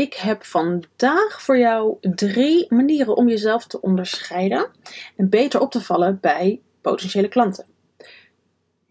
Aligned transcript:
Ik 0.00 0.14
heb 0.14 0.44
vandaag 0.44 1.42
voor 1.42 1.58
jou 1.58 1.96
drie 2.00 2.66
manieren 2.68 3.16
om 3.16 3.28
jezelf 3.28 3.66
te 3.66 3.80
onderscheiden 3.80 4.70
en 5.16 5.28
beter 5.28 5.60
op 5.60 5.70
te 5.70 5.80
vallen 5.80 6.18
bij 6.20 6.60
potentiële 6.80 7.28
klanten. 7.28 7.66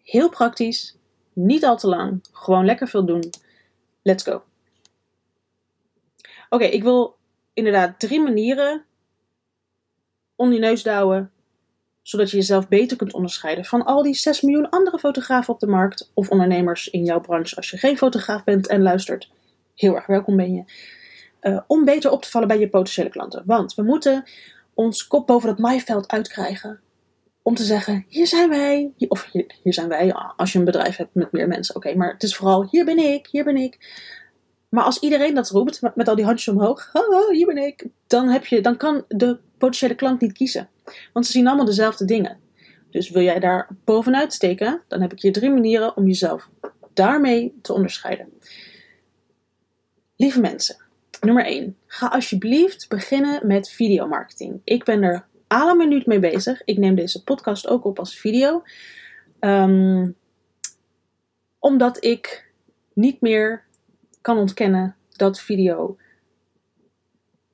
Heel 0.03 0.29
praktisch, 0.29 0.97
niet 1.33 1.65
al 1.65 1.77
te 1.77 1.87
lang, 1.87 2.25
gewoon 2.31 2.65
lekker 2.65 2.87
veel 2.87 3.05
doen. 3.05 3.29
Let's 4.01 4.23
go. 4.23 4.43
Oké, 6.49 6.63
ik 6.63 6.83
wil 6.83 7.17
inderdaad 7.53 7.99
drie 7.99 8.21
manieren 8.21 8.85
om 10.35 10.51
je 10.51 10.59
neus 10.59 10.83
douwen, 10.83 11.31
zodat 12.01 12.31
je 12.31 12.37
jezelf 12.37 12.67
beter 12.67 12.97
kunt 12.97 13.13
onderscheiden 13.13 13.65
van 13.65 13.85
al 13.85 14.03
die 14.03 14.15
6 14.15 14.41
miljoen 14.41 14.69
andere 14.69 14.99
fotografen 14.99 15.53
op 15.53 15.59
de 15.59 15.67
markt 15.67 16.11
of 16.13 16.29
ondernemers 16.29 16.89
in 16.89 17.03
jouw 17.03 17.19
branche 17.19 17.55
als 17.55 17.69
je 17.69 17.77
geen 17.77 17.97
fotograaf 17.97 18.43
bent 18.43 18.67
en 18.67 18.81
luistert. 18.81 19.29
Heel 19.75 19.95
erg 19.95 20.05
welkom 20.05 20.35
ben 20.35 20.53
je. 20.53 20.63
Uh, 21.41 21.59
om 21.67 21.85
beter 21.85 22.11
op 22.11 22.21
te 22.21 22.29
vallen 22.29 22.47
bij 22.47 22.59
je 22.59 22.69
potentiële 22.69 23.09
klanten. 23.09 23.43
Want 23.45 23.75
we 23.75 23.83
moeten 23.83 24.23
ons 24.73 25.07
kop 25.07 25.27
boven 25.27 25.49
dat 25.49 25.59
maaiveld 25.59 26.07
uitkrijgen. 26.07 26.79
Om 27.41 27.55
te 27.55 27.63
zeggen, 27.63 28.05
hier 28.07 28.27
zijn 28.27 28.49
wij. 28.49 28.93
Of 29.07 29.29
hier, 29.31 29.73
zijn 29.73 29.87
wij, 29.87 30.13
als 30.13 30.51
je 30.51 30.59
een 30.59 30.65
bedrijf 30.65 30.95
hebt 30.95 31.13
met 31.13 31.31
meer 31.31 31.47
mensen. 31.47 31.75
Oké, 31.75 31.95
maar 31.95 32.13
het 32.13 32.23
is 32.23 32.35
vooral, 32.35 32.67
hier 32.69 32.85
ben 32.85 32.97
ik, 32.97 33.27
hier 33.31 33.43
ben 33.43 33.57
ik. 33.57 33.77
Maar 34.69 34.83
als 34.83 34.99
iedereen 34.99 35.33
dat 35.33 35.49
roept, 35.49 35.81
met, 35.95 36.07
al 36.07 36.15
die 36.15 36.25
handjes 36.25 36.47
omhoog, 36.55 36.89
oh, 36.93 37.29
hier 37.29 37.45
ben 37.45 37.57
ik. 37.57 37.85
Dan, 38.07 38.27
heb 38.27 38.45
je, 38.45 38.61
dan 38.61 38.77
kan 38.77 39.03
de 39.07 39.37
potentiële 39.57 39.95
klant 39.95 40.21
niet 40.21 40.33
kiezen. 40.33 40.69
Want 41.13 41.25
ze 41.25 41.31
zien 41.31 41.47
allemaal 41.47 41.65
dezelfde 41.65 42.05
dingen. 42.05 42.39
Dus 42.89 43.09
wil 43.09 43.23
jij 43.23 43.39
daar 43.39 43.67
bovenuit 43.83 44.33
steken, 44.33 44.81
dan 44.87 45.01
heb 45.01 45.11
ik 45.11 45.21
hier 45.21 45.33
drie 45.33 45.49
manieren 45.49 45.97
om 45.97 46.07
jezelf 46.07 46.49
daarmee 46.93 47.59
te 47.61 47.73
onderscheiden. 47.73 48.29
Lieve 50.15 50.39
mensen, 50.39 50.77
nummer 51.21 51.45
1. 51.45 51.77
Ga 51.85 52.07
alsjeblieft 52.07 52.89
beginnen 52.89 53.47
met 53.47 53.69
videomarketing. 53.69 54.61
Ik 54.63 54.83
ben 54.83 55.03
er 55.03 55.25
alle 55.47 55.75
minuut 55.75 56.05
mee 56.05 56.19
bezig. 56.19 56.61
Ik 56.65 56.77
neem 56.77 56.95
deze 56.95 57.23
podcast 57.23 57.67
ook 57.67 57.85
op 57.85 57.99
als 57.99 58.19
video. 58.19 58.63
Um, 59.39 60.15
omdat 61.59 62.03
ik 62.03 62.51
niet 62.93 63.21
meer 63.21 63.63
kan 64.21 64.37
ontkennen 64.37 64.95
dat 65.09 65.39
video 65.39 65.97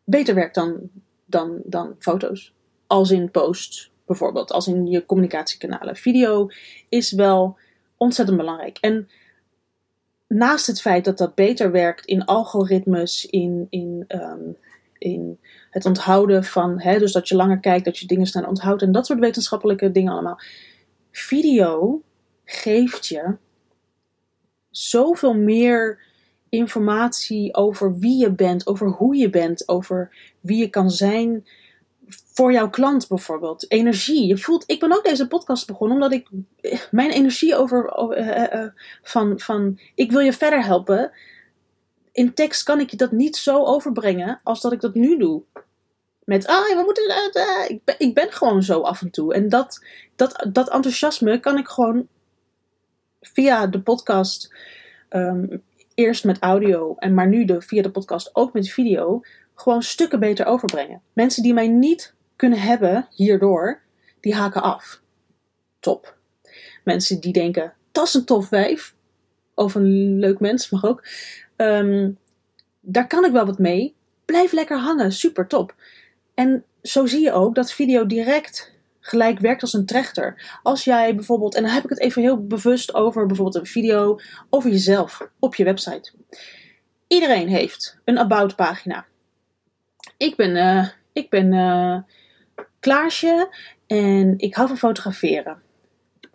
beter 0.04 0.36
werkt 0.36 0.56
dan, 0.56 0.90
dan, 1.26 1.62
dan 1.64 1.96
foto's. 2.00 2.54
Als 2.88 3.12
in 3.12 3.32
post 3.32 3.92
bijvoorbeeld, 4.06 4.52
als 4.52 4.68
in 4.68 4.88
je 4.88 5.06
communicatiekanalen. 5.06 5.96
Video 5.96 6.50
is 6.90 7.12
wel 7.12 7.58
ontzettend 7.98 8.38
belangrijk. 8.38 8.78
En 8.78 9.10
naast 10.38 10.68
het 10.68 10.82
feit 10.82 11.06
dat 11.06 11.18
dat 11.18 11.36
beter 11.36 11.72
werkt 11.72 12.06
in 12.06 12.26
algoritmes, 12.26 13.26
in, 13.26 13.68
in, 13.70 14.04
ehm, 14.08 14.52
in 14.98 15.40
het 15.70 15.86
onthouden 15.86 16.44
van, 16.44 16.82
hè, 16.82 17.00
dus 17.00 17.12
dat 17.12 17.28
je 17.28 17.36
langer 17.36 17.60
kijkt, 17.60 17.86
dat 17.86 17.98
je 17.98 18.08
dingen 18.08 18.26
sneller 18.26 18.50
onthoudt 18.50 18.82
en 18.82 18.92
dat 18.92 19.06
soort 19.06 19.20
wetenschappelijke 19.20 19.92
dingen 19.92 20.12
allemaal. 20.12 20.40
Video 21.12 22.02
geeft 22.44 23.08
je 23.08 23.38
zoveel 24.70 25.34
meer 25.34 26.00
informatie 26.50 27.54
over 27.56 27.98
wie 28.00 28.18
je 28.18 28.32
bent, 28.32 28.68
over 28.68 28.88
hoe 28.88 29.16
je 29.16 29.30
bent, 29.30 29.68
over 29.68 30.16
wie 30.40 30.58
je 30.58 30.70
kan 30.70 30.90
zijn 30.90 31.46
voor 32.08 32.52
jouw 32.52 32.70
klant 32.70 33.08
bijvoorbeeld. 33.08 33.72
Energie. 33.72 34.28
Je 34.28 34.38
voelt, 34.38 34.64
ik 34.68 34.80
ben 34.80 34.92
ook 34.92 35.04
deze 35.04 35.28
podcast 35.28 35.68
begonnen 35.68 35.96
omdat 35.96 36.12
ik 36.12 36.30
mijn 36.92 37.12
energie 37.12 37.56
over, 37.56 37.98
uh, 38.18 38.68
van, 39.02 39.40
van 39.40 39.80
ik 39.96 40.12
wil 40.12 40.20
je 40.20 40.34
verder 40.34 40.66
helpen. 40.66 41.12
In 42.12 42.34
tekst 42.34 42.64
kan 42.64 42.80
ik 42.80 42.90
je 42.90 42.98
dat 42.98 43.12
niet 43.12 43.36
zo 43.36 43.64
overbrengen 43.64 44.40
als 44.44 44.62
dat 44.62 44.72
ik 44.72 44.82
dat 44.82 44.94
nu 44.94 45.18
doe. 45.18 45.44
Met, 46.24 46.48
ah, 46.48 46.68
we 46.68 46.82
moeten, 46.86 47.04
ik, 47.68 47.84
ben, 47.84 47.96
ik 47.98 48.14
ben 48.14 48.32
gewoon 48.32 48.64
zo 48.64 48.82
af 48.82 49.02
en 49.02 49.12
toe. 49.12 49.34
En 49.34 49.50
dat, 49.50 49.86
dat, 50.16 50.48
dat 50.52 50.70
enthousiasme 50.70 51.40
kan 51.40 51.58
ik 51.58 51.68
gewoon 51.68 52.08
via 53.22 53.68
de 53.68 53.82
podcast, 53.82 54.56
um, 55.10 55.64
eerst 55.94 56.24
met 56.24 56.40
audio, 56.40 56.96
en 56.98 57.14
maar 57.14 57.28
nu 57.28 57.46
de, 57.46 57.62
via 57.62 57.82
de 57.82 57.92
podcast 57.92 58.30
ook 58.34 58.54
met 58.54 58.70
video, 58.70 59.22
gewoon 59.56 59.84
stukken 59.84 60.20
beter 60.20 60.46
overbrengen. 60.46 61.02
Mensen 61.14 61.44
die 61.44 61.54
mij 61.54 61.68
niet 61.68 62.14
kunnen 62.36 62.60
hebben 62.60 63.08
hierdoor, 63.12 63.82
die 64.20 64.36
haken 64.36 64.62
af. 64.62 65.02
Top. 65.80 66.18
Mensen 66.84 67.20
die 67.20 67.34
denken, 67.34 67.74
dat 67.92 68.08
is 68.08 68.14
een 68.14 68.26
tof 68.26 68.50
wijf. 68.50 68.94
Of 69.54 69.76
een 69.76 70.20
leuk 70.20 70.40
mens, 70.40 70.70
mag 70.70 70.86
ook. 70.86 71.04
Ehm, 71.56 72.12
daar 72.82 73.08
kan 73.08 73.26
ik 73.26 73.32
wel 73.32 73.46
wat 73.46 73.60
mee. 73.60 73.96
Blijf 74.26 74.52
lekker 74.52 74.78
hangen, 74.78 75.12
super 75.12 75.48
top. 75.48 75.76
En 76.34 76.64
zo 76.82 77.06
zie 77.06 77.22
je 77.22 77.32
ook 77.32 77.56
dat 77.56 77.72
video 77.72 78.06
direct 78.06 78.74
gelijk 79.00 79.40
werkt 79.40 79.62
als 79.62 79.74
een 79.74 79.86
trechter. 79.86 80.60
Als 80.64 80.84
jij 80.84 81.16
bijvoorbeeld, 81.16 81.56
en 81.56 81.64
dan 81.64 81.72
heb 81.72 81.84
ik 81.84 81.90
het 81.90 82.00
even 82.00 82.22
heel 82.22 82.46
bewust 82.48 82.94
over 82.94 83.26
bijvoorbeeld 83.26 83.56
een 83.56 83.72
video 83.72 84.20
over 84.50 84.70
jezelf 84.70 85.30
op 85.40 85.56
je 85.56 85.64
website. 85.64 86.12
Iedereen 87.08 87.48
heeft 87.48 87.98
een 88.04 88.18
about 88.18 88.56
pagina. 88.56 89.06
Ik 90.18 90.36
ben, 90.36 90.56
uh, 90.56 90.88
ik 91.14 91.30
ben 91.30 91.54
uh, 91.54 91.98
Klaasje 92.80 93.50
en 93.88 94.34
ik 94.38 94.56
hou 94.56 94.68
van 94.68 94.78
fotograferen. 94.78 95.62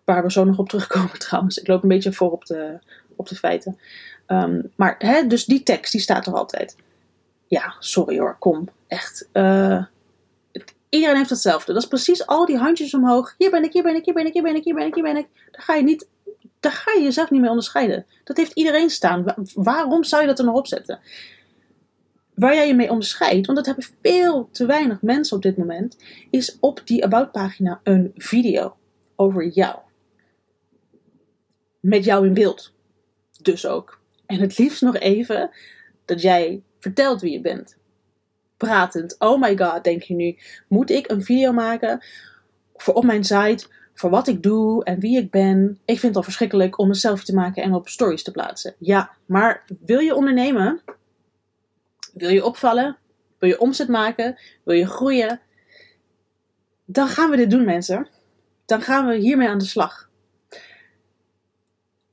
Waar 0.05 0.23
we 0.23 0.33
zo 0.33 0.45
nog 0.45 0.59
op 0.59 0.69
terugkomen 0.69 1.19
trouwens. 1.29 1.59
Ik 1.59 1.67
loop 1.67 1.83
een 1.83 1.89
beetje 1.89 2.13
voor 2.13 2.31
op 2.31 2.45
de, 2.45 2.79
op 3.17 3.29
de 3.29 3.37
feiten. 3.37 3.79
Um, 4.27 4.73
maar 4.77 4.95
hè, 4.99 5.27
dus 5.27 5.45
die 5.45 5.63
tekst 5.63 5.93
die 5.93 6.01
staat 6.01 6.27
er 6.27 6.35
altijd. 6.35 6.77
Ja, 7.47 7.75
sorry 7.79 8.19
hoor, 8.19 8.37
kom. 8.39 8.69
Echt. 8.87 9.29
Uh, 9.33 9.85
iedereen 10.89 11.17
heeft 11.17 11.31
hetzelfde. 11.31 11.73
Dat 11.73 11.83
is 11.83 11.89
precies 11.89 12.27
al 12.27 12.47
die 12.47 12.57
handjes 12.57 12.95
omhoog. 12.95 13.35
Hier 13.39 13.51
ben 13.51 13.65
ik, 13.65 13.73
hier 13.73 13.83
ben 13.83 13.95
ik, 13.95 14.05
hier 14.05 14.15
ben 14.15 14.27
ik, 14.27 14.33
hier 14.33 14.43
ben 14.43 14.55
ik, 14.55 14.65
hier 14.65 14.75
ben 14.75 14.87
ik, 14.87 14.95
hier 14.95 15.03
ben 15.03 15.17
ik. 15.17 15.27
Daar 15.51 15.63
ga 15.63 15.75
je 15.75 15.83
niet. 15.83 16.09
Daar 16.61 16.73
ga 16.73 16.93
je 16.93 17.03
jezelf 17.03 17.31
niet 17.31 17.41
mee 17.41 17.51
onderscheiden. 17.51 18.07
Dat 18.25 18.37
heeft 18.37 18.53
iedereen 18.53 18.91
staan. 18.91 19.35
Waarom 19.55 20.05
zou 20.05 20.23
je 20.23 20.29
dat 20.29 20.39
er 20.39 20.45
nog 20.45 20.55
op 20.55 20.67
zetten? 20.67 21.01
Waar 22.41 22.55
jij 22.55 22.67
je 22.67 22.75
mee 22.75 22.91
onderscheidt, 22.91 23.47
want 23.47 23.59
dat 23.59 23.67
hebben 23.67 23.84
veel 24.03 24.49
te 24.53 24.67
weinig 24.67 25.03
mensen 25.03 25.37
op 25.37 25.43
dit 25.43 25.56
moment, 25.56 25.97
is 26.31 26.56
op 26.61 26.83
die 26.84 27.05
About 27.05 27.33
pagina 27.33 27.81
een 27.83 28.12
video 28.15 28.77
over 29.17 29.49
jou. 29.49 29.78
Met 31.81 32.05
jou 32.05 32.27
in 32.27 32.34
beeld. 32.34 32.73
Dus 33.43 33.67
ook. 33.67 34.01
En 34.27 34.41
het 34.41 34.59
liefst 34.59 34.83
nog 34.83 34.97
even 34.97 35.51
dat 36.05 36.23
jij 36.23 36.62
vertelt 36.78 37.21
wie 37.21 37.33
je 37.33 37.41
bent. 37.41 37.77
Pratend. 38.57 39.17
Oh 39.19 39.41
my 39.41 39.59
god, 39.59 39.84
denk 39.84 40.03
je 40.03 40.15
nu. 40.15 40.37
Moet 40.69 40.91
ik 40.91 41.11
een 41.11 41.22
video 41.22 41.53
maken 41.53 42.05
voor 42.77 42.95
op 42.95 43.05
mijn 43.05 43.25
site 43.25 43.67
voor 43.95 44.11
wat 44.11 44.28
ik 44.28 44.43
doe 44.43 44.84
en 44.84 45.01
wie 45.01 45.19
ik 45.19 45.31
ben. 45.31 45.78
Ik 45.84 45.99
vind 45.99 46.03
het 46.03 46.17
al 46.17 46.22
verschrikkelijk 46.22 46.78
om 46.78 46.89
een 46.89 46.95
selfie 46.95 47.27
te 47.27 47.34
maken 47.34 47.62
en 47.62 47.75
op 47.75 47.89
stories 47.89 48.22
te 48.22 48.31
plaatsen. 48.31 48.75
Ja, 48.78 49.11
maar 49.27 49.65
wil 49.84 49.99
je 49.99 50.15
ondernemen? 50.15 50.81
Wil 52.15 52.31
je 52.31 52.44
opvallen? 52.44 52.97
Wil 53.38 53.48
je 53.48 53.60
omzet 53.60 53.88
maken? 53.88 54.38
Wil 54.65 54.75
je 54.75 54.87
groeien? 54.87 55.41
Dan 56.84 57.09
gaan 57.09 57.31
we 57.31 57.37
dit 57.37 57.50
doen, 57.50 57.65
mensen. 57.65 58.09
Dan 58.65 58.82
gaan 58.82 59.06
we 59.06 59.16
hiermee 59.16 59.48
aan 59.48 59.59
de 59.59 59.65
slag. 59.65 60.10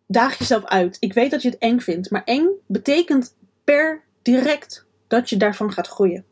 Daag 0.07 0.37
jezelf 0.37 0.65
uit. 0.65 0.97
Ik 0.99 1.13
weet 1.13 1.31
dat 1.31 1.41
je 1.41 1.49
het 1.49 1.57
eng 1.57 1.79
vindt, 1.79 2.09
maar 2.09 2.23
eng 2.23 2.47
betekent 2.67 3.35
per 3.63 4.03
direct 4.21 4.85
dat 5.07 5.29
je 5.29 5.37
daarvan 5.37 5.71
gaat 5.71 5.87
groeien. 5.87 6.25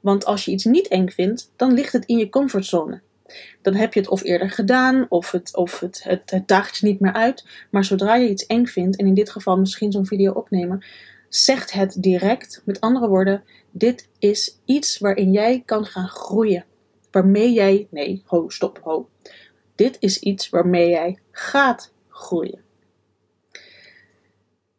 Want 0.00 0.24
als 0.24 0.44
je 0.44 0.50
iets 0.50 0.64
niet 0.64 0.88
eng 0.88 1.08
vindt, 1.08 1.52
dan 1.56 1.72
ligt 1.72 1.92
het 1.92 2.04
in 2.04 2.18
je 2.18 2.28
comfortzone. 2.28 3.00
Dan 3.62 3.74
heb 3.74 3.94
je 3.94 4.00
het 4.00 4.08
of 4.08 4.22
eerder 4.22 4.50
gedaan, 4.50 5.06
of 5.08 5.30
het, 5.30 5.56
of 5.56 5.80
het, 5.80 6.04
het, 6.04 6.42
daagt 6.46 6.76
je 6.76 6.86
niet 6.86 7.00
meer 7.00 7.12
uit. 7.12 7.46
Maar 7.70 7.84
zodra 7.84 8.14
je 8.14 8.28
iets 8.28 8.46
eng 8.46 8.66
vindt, 8.66 8.96
en 8.96 9.06
in 9.06 9.14
dit 9.14 9.30
geval 9.30 9.58
misschien 9.58 9.92
zo'n 9.92 10.06
video 10.06 10.32
opnemen, 10.32 10.84
zegt 11.44 11.72
het 11.72 11.96
direct. 12.02 12.62
Met 12.64 12.80
andere 12.80 13.08
woorden, 13.08 13.44
dit 13.70 14.08
is 14.18 14.58
iets 14.64 14.98
waarin 14.98 15.32
jij 15.32 15.62
kan 15.64 15.84
gaan 15.84 16.08
groeien. 16.08 16.64
Waarmee 17.10 17.52
jij, 17.52 17.86
nee, 17.90 18.22
ho, 18.26 18.48
stop, 18.48 18.80
ho. 18.82 19.08
Dit 19.74 19.96
is 20.00 20.18
iets 20.18 20.48
waarmee 20.48 20.88
jij 20.88 21.18
gaat 21.30 21.92
groeien. 22.08 22.60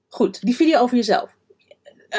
Goed, 0.07 0.41
die 0.41 0.55
video 0.55 0.79
over 0.79 0.95
jezelf. 0.95 1.35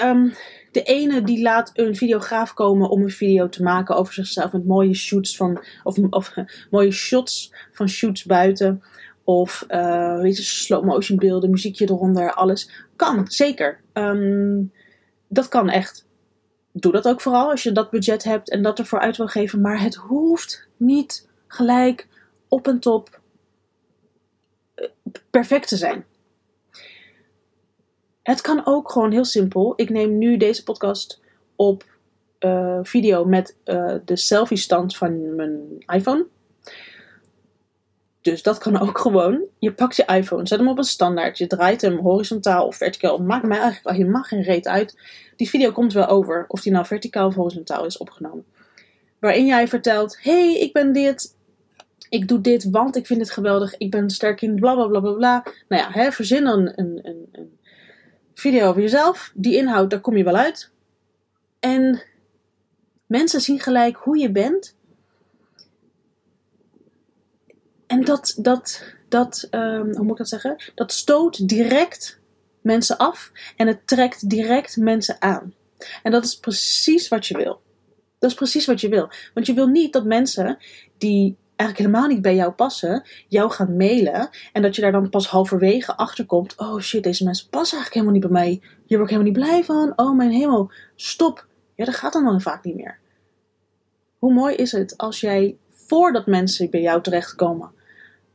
Um, 0.04 0.32
de 0.72 0.82
ene 0.82 1.22
die 1.22 1.42
laat 1.42 1.70
een 1.74 1.96
videograaf 1.96 2.54
komen 2.54 2.90
om 2.90 3.02
een 3.02 3.10
video 3.10 3.48
te 3.48 3.62
maken 3.62 3.96
over 3.96 4.14
zichzelf 4.14 4.52
met 4.52 4.66
mooie 4.66 4.94
shoots 4.94 5.36
van, 5.36 5.64
of, 5.82 5.98
of 6.10 6.34
mooie 6.70 6.90
shots 6.90 7.52
van 7.72 7.88
shoots 7.88 8.24
buiten. 8.24 8.82
Of 9.28 9.64
uh, 9.68 10.20
weet 10.20 10.36
je, 10.36 10.42
slow 10.42 10.84
motion 10.84 11.18
beelden, 11.18 11.50
muziekje 11.50 11.84
eronder, 11.84 12.32
alles. 12.32 12.70
Kan, 12.96 13.26
zeker. 13.26 13.80
Um, 13.92 14.72
dat 15.26 15.48
kan 15.48 15.68
echt. 15.68 16.06
Doe 16.72 16.92
dat 16.92 17.08
ook 17.08 17.20
vooral 17.20 17.50
als 17.50 17.62
je 17.62 17.72
dat 17.72 17.90
budget 17.90 18.24
hebt 18.24 18.50
en 18.50 18.62
dat 18.62 18.78
ervoor 18.78 18.98
uit 18.98 19.16
wil 19.16 19.26
geven. 19.26 19.60
Maar 19.60 19.82
het 19.82 19.94
hoeft 19.94 20.68
niet 20.76 21.28
gelijk 21.46 22.08
op 22.48 22.68
en 22.68 22.80
top 22.80 23.20
eh, 24.74 24.88
perfect 25.30 25.68
te 25.68 25.76
zijn. 25.76 26.04
Het 28.22 28.40
kan 28.40 28.66
ook 28.66 28.90
gewoon 28.90 29.12
heel 29.12 29.24
simpel. 29.24 29.72
Ik 29.76 29.90
neem 29.90 30.18
nu 30.18 30.36
deze 30.36 30.64
podcast 30.64 31.20
op 31.56 31.84
uh, 32.40 32.78
video 32.82 33.24
met 33.24 33.56
de 34.04 34.16
selfie-stand 34.16 34.96
van 34.96 35.34
mijn 35.34 35.84
iPhone. 35.86 36.26
Dus 38.22 38.42
dat 38.42 38.58
kan 38.58 38.80
ook 38.80 38.98
gewoon. 38.98 39.42
Je 39.58 39.72
pakt 39.72 39.96
je 39.96 40.04
iPhone, 40.04 40.46
zet 40.46 40.58
hem 40.58 40.68
op 40.68 40.78
een 40.78 40.84
standaard. 40.84 41.38
Je 41.38 41.46
draait 41.46 41.80
hem 41.80 41.98
horizontaal 41.98 42.66
of 42.66 42.76
verticaal. 42.76 43.18
Maakt 43.18 43.46
mij 43.46 43.58
eigenlijk 43.58 43.86
al 43.86 43.94
helemaal 43.94 44.22
geen 44.22 44.42
reet 44.42 44.68
uit. 44.68 44.98
Die 45.36 45.48
video 45.48 45.72
komt 45.72 45.92
wel 45.92 46.06
over 46.06 46.44
of 46.48 46.60
die 46.60 46.72
nou 46.72 46.86
verticaal 46.86 47.26
of 47.26 47.34
horizontaal 47.34 47.84
is 47.84 47.96
opgenomen. 47.96 48.44
Waarin 49.18 49.46
jij 49.46 49.68
vertelt: 49.68 50.18
hey, 50.20 50.58
ik 50.58 50.72
ben 50.72 50.92
dit. 50.92 51.36
Ik 52.08 52.28
doe 52.28 52.40
dit, 52.40 52.70
want 52.70 52.96
ik 52.96 53.06
vind 53.06 53.20
het 53.20 53.30
geweldig. 53.30 53.76
Ik 53.76 53.90
ben 53.90 54.10
sterk 54.10 54.40
in 54.40 54.54
bla 54.54 54.74
bla 54.74 54.86
bla 54.86 55.00
bla 55.00 55.12
bla. 55.12 55.44
Nou 55.68 55.82
ja, 55.82 55.90
hè, 55.90 56.12
verzin 56.12 56.46
een, 56.46 56.72
een, 56.76 57.00
een, 57.02 57.28
een 57.32 57.58
video 58.34 58.68
over 58.68 58.82
jezelf. 58.82 59.32
Die 59.34 59.56
inhoud, 59.56 59.90
daar 59.90 60.00
kom 60.00 60.16
je 60.16 60.24
wel 60.24 60.36
uit. 60.36 60.70
En 61.60 62.02
mensen 63.06 63.40
zien 63.40 63.60
gelijk 63.60 63.96
hoe 63.96 64.18
je 64.18 64.30
bent. 64.30 64.76
En 67.88 68.04
dat, 68.04 68.34
dat, 68.36 68.84
dat 69.08 69.48
um, 69.50 69.94
hoe 69.94 70.02
moet 70.02 70.10
ik 70.10 70.16
dat 70.16 70.28
zeggen? 70.28 70.56
Dat 70.74 70.92
stoot 70.92 71.48
direct 71.48 72.20
mensen 72.60 72.96
af 72.96 73.32
en 73.56 73.66
het 73.66 73.86
trekt 73.86 74.28
direct 74.30 74.76
mensen 74.76 75.16
aan. 75.18 75.54
En 76.02 76.12
dat 76.12 76.24
is 76.24 76.38
precies 76.38 77.08
wat 77.08 77.26
je 77.26 77.36
wil. 77.36 77.60
Dat 78.18 78.30
is 78.30 78.36
precies 78.36 78.66
wat 78.66 78.80
je 78.80 78.88
wil. 78.88 79.10
Want 79.34 79.46
je 79.46 79.54
wil 79.54 79.66
niet 79.66 79.92
dat 79.92 80.04
mensen 80.04 80.58
die 80.98 81.36
eigenlijk 81.56 81.78
helemaal 81.78 82.14
niet 82.14 82.22
bij 82.22 82.34
jou 82.34 82.52
passen, 82.52 83.02
jou 83.28 83.50
gaan 83.50 83.76
mailen. 83.76 84.28
En 84.52 84.62
dat 84.62 84.76
je 84.76 84.82
daar 84.82 84.92
dan 84.92 85.10
pas 85.10 85.28
halverwege 85.28 85.96
achter 85.96 86.26
komt. 86.26 86.54
Oh 86.56 86.80
shit, 86.80 87.02
deze 87.02 87.24
mensen 87.24 87.48
passen 87.48 87.78
eigenlijk 87.78 87.94
helemaal 87.94 88.12
niet 88.12 88.32
bij 88.32 88.42
mij. 88.42 88.60
Hier 88.86 88.98
word 88.98 89.10
ik 89.10 89.16
helemaal 89.16 89.32
niet 89.32 89.42
blij 89.42 89.64
van. 89.64 89.92
Oh 89.96 90.16
mijn 90.16 90.30
hemel, 90.30 90.70
stop. 90.96 91.46
Ja, 91.74 91.84
dat 91.84 91.94
gaat 91.96 92.12
dan 92.12 92.24
dan 92.24 92.40
vaak 92.40 92.64
niet 92.64 92.76
meer. 92.76 92.98
Hoe 94.18 94.32
mooi 94.32 94.54
is 94.54 94.72
het 94.72 94.96
als 94.96 95.20
jij 95.20 95.56
voordat 95.70 96.26
mensen 96.26 96.70
bij 96.70 96.80
jou 96.80 97.02
terechtkomen 97.02 97.76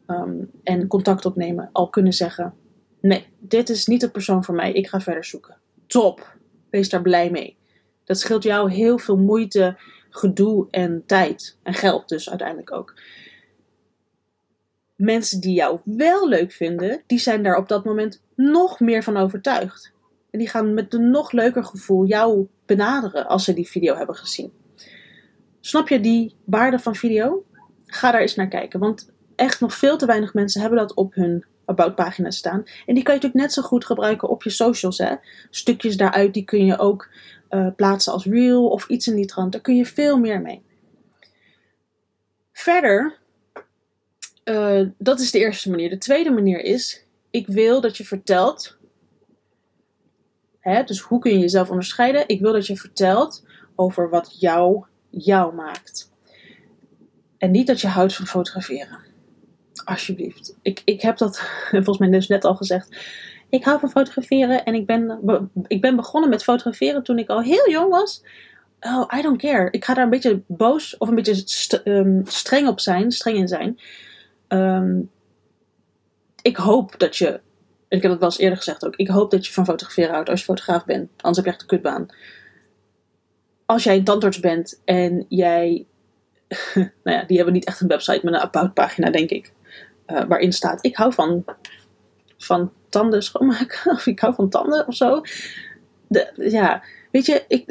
um, 0.08 0.52
en 0.64 0.88
contact 0.88 1.26
opnemen, 1.26 1.70
al 1.72 1.90
kunnen 1.90 2.14
zeggen: 2.14 2.54
Nee, 3.02 3.28
dit 3.40 3.70
is 3.70 3.86
niet 3.86 4.02
de 4.02 4.10
persoon 4.10 4.44
voor 4.44 4.56
mij, 4.56 4.72
ik 4.72 4.88
ga 4.88 5.00
verder 5.00 5.26
zoeken. 5.26 5.58
Top, 5.88 6.38
wees 6.70 6.90
daar 6.90 7.02
blij 7.02 7.30
mee. 7.32 7.58
Dat 8.04 8.20
scheelt 8.20 8.44
jou 8.44 8.72
heel 8.72 8.98
veel 8.98 9.18
moeite, 9.18 9.78
gedoe 10.10 10.68
en 10.72 11.04
tijd. 11.06 11.58
En 11.64 11.74
geld 11.74 12.10
dus 12.10 12.30
uiteindelijk 12.30 12.72
ook. 12.72 12.94
Mensen 14.96 15.42
die 15.42 15.54
jou 15.54 15.80
wel 15.84 16.28
leuk 16.28 16.52
vinden, 16.52 17.04
die 17.08 17.20
zijn 17.20 17.44
daar 17.44 17.58
op 17.58 17.68
dat 17.68 17.86
moment 17.86 18.22
nog 18.36 18.80
meer 18.80 19.04
van 19.04 19.18
overtuigd. 19.18 19.94
En 20.32 20.40
die 20.40 20.48
gaan 20.48 20.74
met 20.74 20.94
een 20.94 21.10
nog 21.10 21.32
leuker 21.32 21.64
gevoel 21.64 22.06
jou 22.06 22.48
benaderen 22.66 23.28
als 23.28 23.44
ze 23.44 23.54
die 23.54 23.70
video 23.70 23.96
hebben 23.96 24.16
gezien. 24.16 24.52
Snap 25.60 25.88
je 25.88 26.00
die 26.00 26.36
waarde 26.46 26.80
van 26.80 26.96
video? 26.96 27.46
Ga 27.86 28.12
daar 28.12 28.22
eens 28.22 28.36
naar 28.36 28.48
kijken. 28.48 28.80
Want 28.80 29.13
echt 29.36 29.60
nog 29.60 29.74
veel 29.74 29.98
te 29.98 30.06
weinig 30.06 30.34
mensen 30.34 30.62
hebben 30.62 30.80
dat 30.80 30.94
op 30.94 31.14
hun 31.14 31.46
About 31.66 31.96
pagina 31.96 32.32
staan. 32.32 32.64
En 32.86 32.94
die 32.94 33.04
kan 33.04 33.14
je 33.14 33.20
natuurlijk 33.20 33.34
net 33.34 33.54
zo 33.54 33.62
goed 33.62 33.86
gebruiken 33.86 34.30
op 34.30 34.44
je 34.44 34.50
socials. 34.50 34.98
Hè? 34.98 35.16
Stukjes 35.50 35.98
daaruit 35.98 36.34
die 36.34 36.44
kun 36.44 36.66
je 36.66 36.78
ook 36.78 37.10
uh, 37.50 37.68
plaatsen 37.76 38.14
als 38.14 38.26
reel 38.26 38.68
of 38.68 38.88
iets 38.88 39.08
in 39.08 39.16
die 39.16 39.26
trant. 39.26 39.52
Daar 39.52 39.62
kun 39.62 39.76
je 39.76 39.86
veel 39.86 40.18
meer 40.18 40.42
mee. 40.42 40.64
Verder, 42.52 43.18
uh, 44.44 44.88
dat 44.98 45.20
is 45.20 45.32
de 45.32 45.40
eerste 45.40 45.70
manier. 45.70 45.90
De 45.90 45.98
tweede 45.98 46.32
manier 46.32 46.60
is, 46.60 47.06
ik 47.30 47.48
wil 47.48 47.82
dat 47.82 47.98
je 47.98 48.06
vertelt. 48.06 48.78
Hè, 50.60 50.84
dus 50.84 51.00
hoe 51.00 51.20
kun 51.20 51.32
je 51.32 51.40
jezelf 51.40 51.70
onderscheiden? 51.70 52.28
Ik 52.28 52.42
wil 52.42 52.54
dat 52.54 52.68
je 52.68 52.78
vertelt 52.78 53.46
over 53.76 54.10
wat 54.10 54.36
jou 54.40 54.86
jou 55.10 55.56
maakt. 55.56 56.12
En 57.38 57.52
niet 57.52 57.68
dat 57.68 57.82
je 57.82 57.88
houdt 57.88 58.16
van 58.16 58.28
fotograferen. 58.28 59.03
Alsjeblieft. 59.86 60.56
Ik, 60.62 60.82
ik 60.86 61.02
heb 61.02 61.18
dat 61.18 61.40
volgens 61.72 61.98
mij 61.98 62.10
dus 62.10 62.28
net 62.28 62.46
al 62.46 62.56
gezegd. 62.56 62.98
Ik 63.50 63.64
hou 63.64 63.80
van 63.80 63.90
fotograferen 63.90 64.66
en 64.66 64.74
ik 64.74 64.86
ben, 64.86 65.20
ik 65.68 65.82
ben 65.82 65.96
begonnen 65.96 66.30
met 66.30 66.44
fotograferen 66.44 67.04
toen 67.04 67.20
ik 67.20 67.30
al 67.30 67.42
heel 67.42 67.70
jong 67.70 67.90
was. 67.90 68.24
Oh, 68.80 69.18
I 69.18 69.22
don't 69.22 69.42
care. 69.42 69.68
Ik 69.72 69.86
ga 69.86 69.94
daar 69.94 70.04
een 70.04 70.10
beetje 70.10 70.42
boos 70.48 70.98
of 70.98 71.10
een 71.10 71.16
beetje 71.16 71.82
um, 71.84 72.22
streng 72.26 72.68
op 72.68 72.80
zijn, 72.80 73.12
streng 73.12 73.38
in 73.38 73.48
zijn. 73.48 73.80
Um, 74.48 75.10
ik 76.42 76.58
hoop 76.58 77.00
dat 77.00 77.18
je, 77.18 77.40
ik 77.88 78.02
heb 78.02 78.12
het 78.12 78.20
wel 78.20 78.30
eens 78.30 78.38
eerder 78.38 78.58
gezegd 78.58 78.86
ook, 78.86 78.96
ik 78.96 79.08
hoop 79.08 79.32
dat 79.32 79.46
je 79.46 79.54
van 79.54 79.66
fotograferen 79.66 80.14
houdt 80.14 80.30
als 80.30 80.40
je 80.40 80.46
fotograaf 80.46 80.86
bent. 80.86 81.10
Anders 81.18 81.36
heb 81.36 81.46
je 81.46 81.52
echt 81.52 81.62
een 81.62 81.68
kutbaan 81.68 82.10
als 83.66 83.84
jij 83.84 83.96
een 83.96 84.04
tandarts 84.04 84.40
bent 84.40 84.82
en 84.86 85.26
jij. 85.30 85.86
nou 87.04 87.18
ja, 87.18 87.24
die 87.24 87.36
hebben 87.36 87.54
niet 87.54 87.66
echt 87.66 87.82
een 87.82 87.88
website 87.88 88.20
met 88.24 88.34
een 88.34 88.40
about 88.40 88.74
pagina, 88.74 89.10
denk 89.10 89.30
ik. 89.30 89.52
Uh, 90.08 90.24
waarin 90.28 90.54
staat: 90.54 90.86
Ik 90.86 90.96
hou 90.96 91.14
van, 91.14 91.46
van 92.38 92.72
tanden 92.90 93.24
schoonmaken. 93.24 93.92
Of 93.96 94.06
ik 94.06 94.20
hou 94.20 94.34
van 94.34 94.50
tanden 94.50 94.88
of 94.88 94.96
zo. 94.96 95.22
De, 96.08 96.32
ja, 96.36 96.84
weet 97.12 97.26
je, 97.26 97.44
ik, 97.48 97.64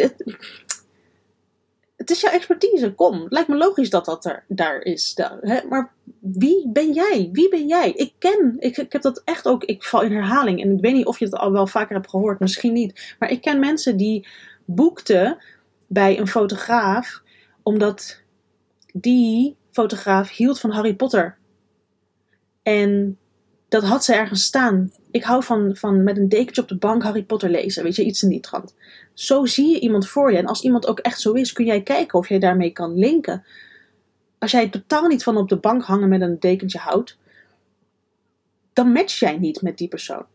het, 1.97 2.11
is 2.11 2.21
jouw 2.21 2.33
expertise. 2.33 2.95
Kom, 2.95 3.23
het 3.23 3.33
lijkt 3.33 3.49
me 3.49 3.57
logisch 3.57 3.91
dat 3.91 4.05
dat 4.05 4.25
er, 4.25 4.45
daar 4.49 4.81
is. 4.81 5.19
Hè? 5.41 5.61
Maar 5.69 5.93
wie 6.21 6.69
ben 6.69 6.93
jij? 6.93 7.29
Wie 7.33 7.49
ben 7.49 7.67
jij? 7.67 7.93
Ik 7.93 8.13
ken, 8.19 8.57
ik, 8.59 8.77
ik 8.77 8.93
heb 8.93 9.03
dat 9.03 9.23
echt 9.25 9.47
ook, 9.47 9.65
ik 9.65 9.85
val 9.85 10.03
in 10.03 10.13
herhaling. 10.13 10.63
En 10.63 10.73
ik 10.77 10.81
weet 10.81 10.95
niet 10.95 11.07
of 11.07 11.19
je 11.19 11.25
het 11.25 11.35
al 11.35 11.53
wel 11.53 11.67
vaker 11.67 11.95
hebt 11.95 12.11
gehoord, 12.11 12.41
misschien 12.41 12.73
niet. 12.73 13.15
Maar 13.19 13.31
ik 13.31 13.41
ken 13.41 13.61
mensen 13.61 13.97
die 13.97 14.27
boekten 14.65 15.39
bij 15.87 16.19
een 16.19 16.29
fotograaf, 16.29 17.23
omdat 17.63 18.21
die 18.93 19.57
fotograaf 19.71 20.31
hield 20.31 20.61
van 20.61 20.71
Harry 20.71 20.95
Potter. 20.95 21.39
En 22.63 23.19
dat 23.69 23.83
had 23.83 24.05
ze 24.05 24.15
ergens 24.15 24.45
staan. 24.45 24.93
Ik 25.11 25.25
hou 25.25 25.43
van, 25.43 25.77
van 25.77 26.03
met 26.03 26.17
een 26.17 26.29
dekentje 26.29 26.63
op 26.63 26.69
de 26.69 26.77
bank 26.77 27.03
Harry 27.03 27.23
Potter 27.23 27.51
lezen. 27.51 27.83
Weet 27.83 27.97
je, 27.97 28.05
iets 28.05 28.23
in 28.23 28.29
die 28.29 28.41
trant. 28.41 28.75
Zo 29.15 29.47
zie 29.47 29.71
je 29.71 29.81
iemand 29.81 30.09
voor 30.09 30.33
je. 30.33 30.39
En 30.39 30.47
als 30.47 30.63
iemand 30.63 30.87
ook 30.87 30.99
echt 30.99 31.21
zo 31.21 31.33
is, 31.33 31.53
kun 31.53 31.65
jij 31.65 31.83
kijken 31.83 32.19
of 32.19 32.29
jij 32.29 32.39
daarmee 32.39 32.71
kan 32.71 32.99
linken. 32.99 33.45
Als 34.39 34.51
jij 34.51 34.69
totaal 34.69 35.07
niet 35.07 35.23
van 35.23 35.37
op 35.37 35.49
de 35.49 35.57
bank 35.57 35.83
hangen 35.83 36.09
met 36.09 36.21
een 36.21 36.41
dekentje 36.41 36.79
houdt, 36.79 37.19
dan 38.73 38.93
match 38.93 39.19
jij 39.19 39.39
niet 39.39 39.63
met 39.63 39.79
die 39.79 39.89
persoon. 39.89 40.27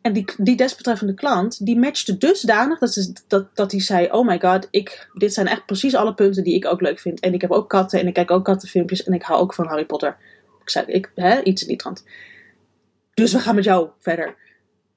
En 0.00 0.12
die, 0.12 0.24
die 0.36 0.56
desbetreffende 0.56 1.14
klant, 1.14 1.66
die 1.66 1.78
matchte 1.78 2.18
dusdanig 2.18 2.78
dat, 2.78 2.92
ze, 2.92 3.12
dat, 3.26 3.56
dat 3.56 3.70
hij 3.70 3.80
zei: 3.80 4.08
Oh 4.10 4.26
my 4.26 4.40
god, 4.40 4.68
ik, 4.70 5.08
dit 5.12 5.34
zijn 5.34 5.46
echt 5.46 5.66
precies 5.66 5.94
alle 5.94 6.14
punten 6.14 6.44
die 6.44 6.54
ik 6.54 6.66
ook 6.66 6.80
leuk 6.80 6.98
vind. 6.98 7.20
En 7.20 7.34
ik 7.34 7.40
heb 7.40 7.50
ook 7.50 7.68
katten 7.68 8.00
en 8.00 8.06
ik 8.06 8.14
kijk 8.14 8.30
ook 8.30 8.44
kattenfilmpjes 8.44 9.04
en 9.04 9.12
ik 9.12 9.22
hou 9.22 9.40
ook 9.40 9.54
van 9.54 9.66
Harry 9.66 9.84
Potter. 9.84 10.16
Ik 10.66 10.72
zei: 10.72 10.86
ik, 10.86 11.10
hè, 11.14 11.42
Iets 11.42 11.62
in 11.62 11.68
die 11.68 11.76
trant. 11.76 12.04
Dus 13.14 13.32
we 13.32 13.38
gaan 13.38 13.54
met 13.54 13.64
jou 13.64 13.88
verder. 13.98 14.34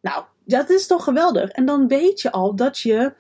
Nou, 0.01 0.23
dat 0.45 0.69
is 0.69 0.87
toch 0.87 1.03
geweldig. 1.03 1.49
En 1.49 1.65
dan 1.65 1.87
weet 1.87 2.21
je 2.21 2.31
al 2.31 2.55
dat 2.55 2.79
je 2.79 3.13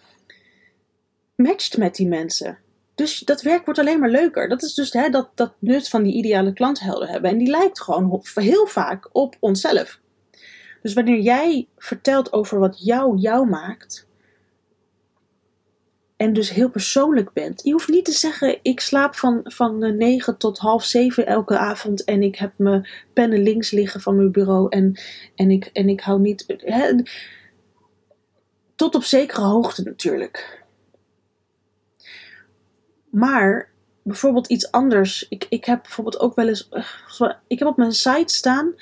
matcht 1.35 1.77
met 1.77 1.95
die 1.95 2.07
mensen. 2.07 2.57
Dus 2.95 3.19
dat 3.19 3.41
werk 3.41 3.65
wordt 3.65 3.79
alleen 3.79 3.99
maar 3.99 4.09
leuker. 4.09 4.49
Dat 4.49 4.63
is 4.63 4.73
dus 4.73 4.93
hè, 4.93 5.09
dat, 5.09 5.29
dat 5.35 5.53
nut 5.59 5.89
van 5.89 6.03
die 6.03 6.13
ideale 6.13 6.53
klanthelden 6.53 7.09
hebben. 7.09 7.31
En 7.31 7.37
die 7.37 7.49
lijkt 7.49 7.81
gewoon 7.81 8.21
heel 8.33 8.67
vaak 8.67 9.09
op 9.11 9.35
onszelf. 9.39 9.99
Dus 10.81 10.93
wanneer 10.93 11.19
jij 11.19 11.67
vertelt 11.77 12.33
over 12.33 12.59
wat 12.59 12.85
jou 12.85 13.17
jou 13.17 13.49
maakt, 13.49 14.07
en 16.19 16.33
dus 16.33 16.49
heel 16.49 16.69
persoonlijk 16.69 17.33
bent. 17.33 17.63
Je 17.63 17.71
hoeft 17.71 17.87
niet 17.87 18.05
te 18.05 18.11
zeggen: 18.11 18.59
ik 18.61 18.79
slaap 18.79 19.15
van, 19.15 19.41
van 19.43 19.97
9 19.97 20.37
tot 20.37 20.57
half 20.57 20.83
7 20.83 21.25
elke 21.25 21.57
avond 21.57 22.03
en 22.03 22.23
ik 22.23 22.35
heb 22.35 22.53
mijn 22.55 22.87
pennen 23.13 23.43
links 23.43 23.71
liggen 23.71 24.01
van 24.01 24.15
mijn 24.15 24.31
bureau 24.31 24.69
en, 24.69 24.99
en, 25.35 25.51
ik, 25.51 25.65
en 25.65 25.89
ik 25.89 26.01
hou 26.01 26.19
niet. 26.19 26.43
Hè, 26.57 26.93
tot 28.75 28.95
op 28.95 29.03
zekere 29.03 29.41
hoogte 29.41 29.83
natuurlijk. 29.83 30.63
Maar 33.09 33.71
bijvoorbeeld 34.03 34.47
iets 34.47 34.71
anders. 34.71 35.27
Ik, 35.29 35.45
ik 35.49 35.65
heb 35.65 35.81
bijvoorbeeld 35.81 36.19
ook 36.19 36.35
wel 36.35 36.47
eens. 36.47 36.69
Ik 37.47 37.59
heb 37.59 37.67
op 37.67 37.77
mijn 37.77 37.91
site 37.91 38.33
staan 38.33 38.73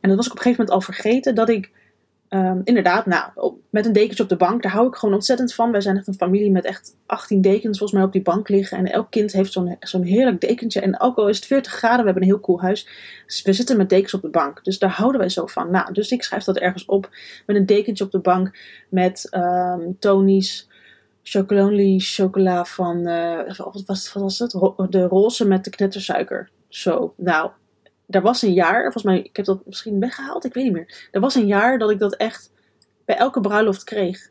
en 0.00 0.08
dat 0.08 0.16
was 0.16 0.26
ik 0.26 0.32
op 0.32 0.38
een 0.38 0.42
gegeven 0.42 0.64
moment 0.64 0.70
al 0.70 0.94
vergeten. 0.94 1.34
Dat 1.34 1.48
ik 1.48 1.70
um, 2.30 2.60
inderdaad, 2.64 3.06
nou, 3.06 3.52
met 3.70 3.86
een 3.86 3.92
dekentje 3.92 4.22
op 4.22 4.28
de 4.28 4.36
bank, 4.36 4.62
daar 4.62 4.72
hou 4.72 4.86
ik 4.86 4.94
gewoon 4.94 5.14
ontzettend 5.14 5.54
van. 5.54 5.70
Wij 5.70 5.80
zijn 5.80 5.96
echt 5.96 6.06
een 6.06 6.14
familie 6.14 6.50
met 6.50 6.64
echt 6.64 6.96
18 7.06 7.40
dekens 7.40 7.78
volgens 7.78 7.98
mij 7.98 8.02
op 8.08 8.12
die 8.12 8.22
bank 8.22 8.48
liggen. 8.48 8.78
En 8.78 8.92
elk 8.92 9.10
kind 9.10 9.32
heeft 9.32 9.52
zo'n 9.52 9.76
zo'n 9.80 10.02
heerlijk 10.02 10.40
dekentje. 10.40 10.80
En 10.80 11.00
ook 11.00 11.16
al 11.16 11.28
is 11.28 11.36
het 11.36 11.46
40 11.46 11.72
graden, 11.72 11.98
we 11.98 12.04
hebben 12.04 12.22
een 12.22 12.28
heel 12.28 12.40
cool 12.40 12.60
huis. 12.60 12.88
Dus 13.26 13.42
we 13.42 13.52
zitten 13.52 13.76
met 13.76 13.88
dekens 13.88 14.14
op 14.14 14.22
de 14.22 14.28
bank. 14.28 14.64
Dus 14.64 14.78
daar 14.78 14.90
houden 14.90 15.20
wij 15.20 15.28
zo 15.28 15.46
van. 15.46 15.70
Nou, 15.70 15.92
dus 15.92 16.10
ik 16.10 16.22
schrijf 16.22 16.44
dat 16.44 16.58
ergens 16.58 16.84
op 16.84 17.08
met 17.46 17.56
een 17.56 17.66
dekentje 17.66 18.04
op 18.04 18.10
de 18.10 18.20
bank 18.20 18.58
met 18.88 19.28
um, 19.30 19.96
Tony's 19.98 20.68
Chocolonely 21.22 21.98
chocola 21.98 22.64
van, 22.64 23.08
uh, 23.08 23.56
wat, 23.56 23.82
was, 23.86 24.12
wat 24.12 24.22
was 24.22 24.38
het? 24.38 24.50
De 24.88 25.06
roze 25.06 25.46
met 25.46 25.64
de 25.64 25.70
knettersuiker. 25.70 26.50
Zo, 26.68 27.14
nou, 27.16 27.50
er 28.10 28.22
was 28.22 28.42
een 28.42 28.52
jaar, 28.52 28.82
volgens 28.82 29.02
mij, 29.02 29.20
ik 29.22 29.36
heb 29.36 29.46
dat 29.46 29.66
misschien 29.66 30.00
weggehaald, 30.00 30.44
ik 30.44 30.54
weet 30.54 30.64
niet 30.64 30.72
meer. 30.72 31.08
Er 31.10 31.20
was 31.20 31.34
een 31.34 31.46
jaar 31.46 31.78
dat 31.78 31.90
ik 31.90 31.98
dat 31.98 32.16
echt 32.16 32.50
bij 33.04 33.16
elke 33.16 33.40
bruiloft 33.40 33.84
kreeg. 33.84 34.30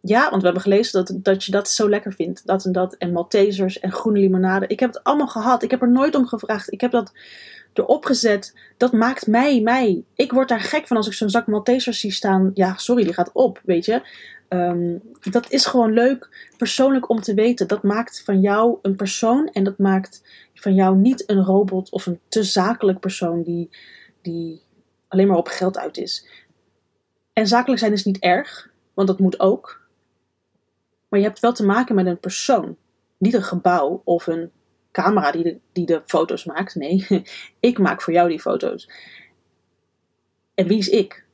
Ja, 0.00 0.22
want 0.22 0.36
we 0.36 0.44
hebben 0.44 0.62
gelezen 0.62 1.04
dat, 1.04 1.24
dat 1.24 1.44
je 1.44 1.52
dat 1.52 1.68
zo 1.68 1.88
lekker 1.88 2.12
vindt. 2.12 2.46
Dat 2.46 2.64
en 2.64 2.72
dat. 2.72 2.94
En 2.94 3.12
Maltesers 3.12 3.80
en 3.80 3.92
groene 3.92 4.18
limonade. 4.18 4.66
Ik 4.66 4.80
heb 4.80 4.92
het 4.92 5.04
allemaal 5.04 5.26
gehad. 5.26 5.62
Ik 5.62 5.70
heb 5.70 5.82
er 5.82 5.90
nooit 5.90 6.14
om 6.14 6.26
gevraagd. 6.26 6.72
Ik 6.72 6.80
heb 6.80 6.90
dat 6.90 7.12
erop 7.72 8.04
gezet. 8.04 8.54
Dat 8.76 8.92
maakt 8.92 9.26
mij, 9.26 9.60
mij. 9.60 10.04
Ik 10.14 10.32
word 10.32 10.48
daar 10.48 10.60
gek 10.60 10.86
van 10.86 10.96
als 10.96 11.06
ik 11.06 11.12
zo'n 11.12 11.30
zak 11.30 11.46
Maltesers 11.46 12.00
zie 12.00 12.12
staan. 12.12 12.50
Ja, 12.54 12.76
sorry, 12.76 13.04
die 13.04 13.12
gaat 13.12 13.32
op, 13.32 13.60
weet 13.64 13.84
je. 13.84 14.02
Ehm, 14.48 14.98
dat 15.30 15.50
is 15.50 15.66
gewoon 15.66 15.92
leuk, 15.92 16.48
persoonlijk 16.56 17.08
om 17.08 17.20
te 17.20 17.34
weten. 17.34 17.68
Dat 17.68 17.82
maakt 17.82 18.22
van 18.24 18.40
jou 18.40 18.78
een 18.82 18.96
persoon. 18.96 19.48
En 19.48 19.64
dat 19.64 19.78
maakt 19.78 20.22
van 20.54 20.74
jou 20.74 20.96
niet 20.96 21.30
een 21.30 21.44
robot 21.44 21.90
of 21.90 22.06
een 22.06 22.20
te 22.28 22.42
zakelijk 22.42 23.00
persoon 23.00 23.42
die, 23.42 23.70
die 24.22 24.62
alleen 25.08 25.26
maar 25.26 25.36
op 25.36 25.48
geld 25.48 25.78
uit 25.78 25.96
is. 25.96 26.26
En 27.32 27.46
zakelijk 27.46 27.80
zijn 27.80 27.92
is 27.92 28.04
niet 28.04 28.18
erg, 28.18 28.70
want 28.94 29.08
dat 29.08 29.18
moet 29.18 29.40
ook. 29.40 29.88
Maar 31.08 31.20
je 31.20 31.26
hebt 31.26 31.40
wel 31.40 31.52
te 31.52 31.64
maken 31.64 31.94
met 31.94 32.06
een 32.06 32.20
persoon. 32.20 32.76
Niet 33.18 33.34
een 33.34 33.42
gebouw 33.42 34.02
of 34.04 34.26
een 34.26 34.50
camera 34.92 35.30
die 35.30 35.60
die 35.72 35.86
de 35.86 36.02
foto's 36.06 36.44
maakt. 36.44 36.74
Nee, 36.74 37.06
ik 37.60 37.78
maak 37.78 38.02
voor 38.02 38.12
jou 38.12 38.28
die 38.28 38.40
foto's. 38.40 38.90
En 40.54 40.66
wie 40.66 40.78
is 40.78 40.88
ik? 40.88 41.25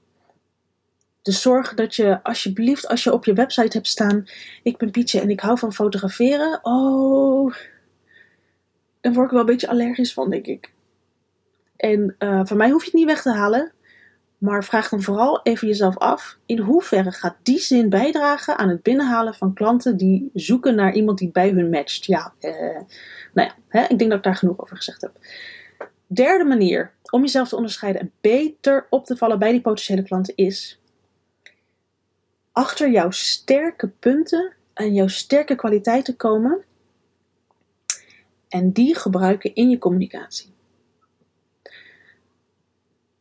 Dus 1.23 1.43
zorg 1.43 1.75
dat 1.75 1.95
je 1.95 2.23
alsjeblieft, 2.23 2.89
als 2.89 3.05
je 3.05 3.13
op 3.13 3.25
je 3.25 3.33
website 3.33 3.77
hebt 3.77 3.89
staan: 3.89 4.25
Ik 4.63 4.77
ben 4.77 4.91
Pietje 4.91 5.21
en 5.21 5.31
ik 5.31 5.41
hou 5.41 5.59
van 5.59 5.73
fotograferen. 5.73 6.59
Oh, 6.63 7.55
dan 9.01 9.13
word 9.13 9.27
ik 9.27 9.33
wel 9.33 9.41
een 9.41 9.47
beetje 9.47 9.69
allergisch 9.69 10.13
van, 10.13 10.31
denk 10.31 10.47
ik. 10.47 10.73
En 11.77 12.15
uh, 12.19 12.41
van 12.45 12.57
mij 12.57 12.71
hoef 12.71 12.81
je 12.81 12.91
het 12.91 12.99
niet 12.99 13.07
weg 13.07 13.23
te 13.23 13.33
halen. 13.33 13.73
Maar 14.39 14.65
vraag 14.65 14.89
dan 14.89 15.03
vooral 15.03 15.41
even 15.43 15.69
jezelf 15.69 15.99
af: 15.99 16.39
in 16.47 16.59
hoeverre 16.59 17.13
gaat 17.13 17.37
die 17.43 17.59
zin 17.59 17.89
bijdragen 17.89 18.59
aan 18.59 18.69
het 18.69 18.83
binnenhalen 18.83 19.35
van 19.35 19.55
klanten 19.55 19.97
die 19.97 20.31
zoeken 20.35 20.75
naar 20.75 20.95
iemand 20.95 21.19
die 21.19 21.31
bij 21.31 21.51
hun 21.51 21.71
matcht? 21.71 22.05
Ja, 22.05 22.33
uh, 22.41 22.53
nou 23.33 23.49
ja, 23.49 23.55
hè, 23.69 23.83
ik 23.83 23.99
denk 23.99 24.11
dat 24.11 24.19
ik 24.19 24.25
daar 24.25 24.37
genoeg 24.37 24.61
over 24.61 24.77
gezegd 24.77 25.01
heb. 25.01 25.13
Derde 26.07 26.45
manier 26.45 26.93
om 27.11 27.21
jezelf 27.21 27.49
te 27.49 27.57
onderscheiden 27.57 28.01
en 28.01 28.13
beter 28.21 28.87
op 28.91 29.05
te 29.05 29.17
vallen 29.17 29.39
bij 29.39 29.51
die 29.51 29.61
potentiële 29.61 30.03
klanten 30.03 30.37
is 30.37 30.82
achter 32.53 32.91
jouw 32.91 33.11
sterke 33.11 33.89
punten 33.89 34.55
en 34.75 34.95
jouw 34.95 35.07
sterke 35.07 35.55
kwaliteiten 35.55 36.17
komen 36.17 36.65
en 38.49 38.73
die 38.73 38.95
gebruiken 38.95 39.55
in 39.55 39.71
je 39.71 39.79
communicatie. 39.79 40.53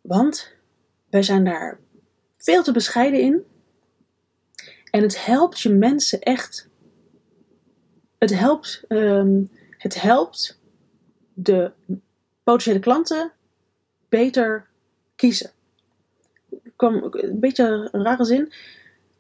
Want 0.02 0.54
wij 1.10 1.24
zijn 1.24 1.44
daar 1.44 1.80
veel 2.38 2.64
te 2.64 2.72
bescheiden 2.72 3.20
in. 3.22 3.46
En 4.92 5.02
het 5.02 5.26
helpt 5.26 5.60
je 5.60 5.70
mensen 5.70 6.22
echt. 6.22 6.70
Het 8.18 8.38
helpt, 8.38 8.84
um, 8.88 9.50
het 9.78 10.02
helpt 10.02 10.60
de 11.34 11.72
potentiële 12.44 12.80
klanten 12.80 13.32
beter 14.10 14.68
kiezen. 15.16 15.52
Kwam 16.76 16.96
een 17.12 17.40
beetje 17.40 17.90
een 17.92 18.04
rare 18.04 18.26
zin. 18.26 18.54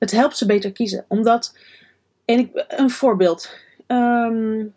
Het 0.01 0.11
helpt 0.11 0.37
ze 0.37 0.45
beter 0.45 0.71
kiezen. 0.71 1.05
Omdat, 1.07 1.57
en 2.25 2.39
ik, 2.39 2.65
een 2.67 2.89
voorbeeld. 2.89 3.57
Um, 3.87 4.73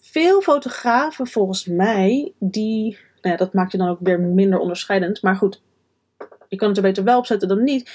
veel 0.00 0.40
fotografen 0.40 1.26
volgens 1.26 1.66
mij, 1.66 2.32
die, 2.38 2.90
nou 2.92 3.34
ja, 3.34 3.36
dat 3.36 3.52
maakt 3.52 3.72
je 3.72 3.78
dan 3.78 3.88
ook 3.88 3.98
weer 4.00 4.20
minder 4.20 4.58
onderscheidend. 4.58 5.22
Maar 5.22 5.36
goed, 5.36 5.62
je 6.48 6.56
kan 6.56 6.68
het 6.68 6.76
er 6.76 6.82
beter 6.82 7.04
wel 7.04 7.18
op 7.18 7.26
zetten 7.26 7.48
dan 7.48 7.62
niet. 7.62 7.90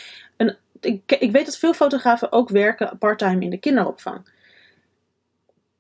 Ik, 0.80 1.12
ik 1.20 1.32
weet 1.32 1.46
dat 1.46 1.58
veel 1.58 1.74
fotografen 1.74 2.32
ook 2.32 2.50
werken 2.50 2.98
parttime 2.98 3.44
in 3.44 3.50
de 3.50 3.60
kinderopvang. 3.60 4.30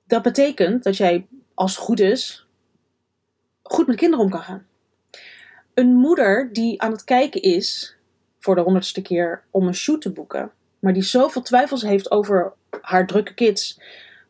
Dat 0.07 0.21
betekent 0.21 0.83
dat 0.83 0.97
jij, 0.97 1.27
als 1.53 1.77
goed 1.77 1.99
is, 1.99 2.47
goed 3.61 3.87
met 3.87 3.95
kinderen 3.95 4.25
om 4.25 4.31
kan 4.31 4.43
gaan. 4.43 4.67
Een 5.73 5.95
moeder 5.95 6.49
die 6.53 6.81
aan 6.81 6.91
het 6.91 7.03
kijken 7.03 7.41
is 7.41 7.97
voor 8.49 8.57
de 8.57 8.63
honderdste 8.63 9.01
keer 9.01 9.43
om 9.51 9.67
een 9.67 9.75
shoot 9.75 10.01
te 10.01 10.11
boeken, 10.11 10.51
maar 10.79 10.93
die 10.93 11.03
zoveel 11.03 11.41
twijfels 11.41 11.81
heeft 11.81 12.11
over 12.11 12.53
haar 12.81 13.07
drukke 13.07 13.33
kids, 13.33 13.79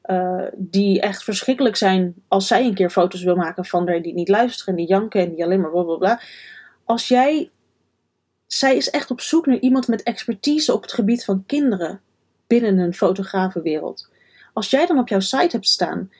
uh, 0.06 0.44
die 0.56 1.02
echt 1.02 1.24
verschrikkelijk 1.24 1.76
zijn 1.76 2.14
als 2.28 2.48
zij 2.48 2.66
een 2.66 2.74
keer 2.74 2.90
foto's 2.90 3.24
wil 3.24 3.36
maken 3.36 3.66
van 3.66 3.88
er 3.88 4.02
die 4.02 4.14
niet 4.14 4.28
luisteren, 4.28 4.76
die 4.76 4.88
janken 4.88 5.22
en 5.22 5.30
die 5.30 5.44
alleen 5.44 5.62
maar 5.62 5.72
blablabla. 5.72 6.22
Als 6.84 7.08
jij. 7.08 7.50
Zij 8.48 8.76
is 8.76 8.90
echt 8.90 9.12
op 9.12 9.22
zoek 9.22 9.46
naar 9.46 9.60
iemand 9.60 9.88
met 9.88 10.04
expertise 10.04 10.74
op 10.74 10.82
het 10.82 10.94
gebied 10.94 11.26
van 11.26 11.44
kinderen 11.46 12.02
binnen 12.48 12.78
een 12.78 12.94
fotografenwereld. 12.94 14.10
Als 14.54 14.70
jij 14.70 14.86
dan 14.86 15.00
op 15.00 15.08
jouw 15.08 15.20
site 15.20 15.50
hebt 15.52 15.68
staan. 15.68 16.12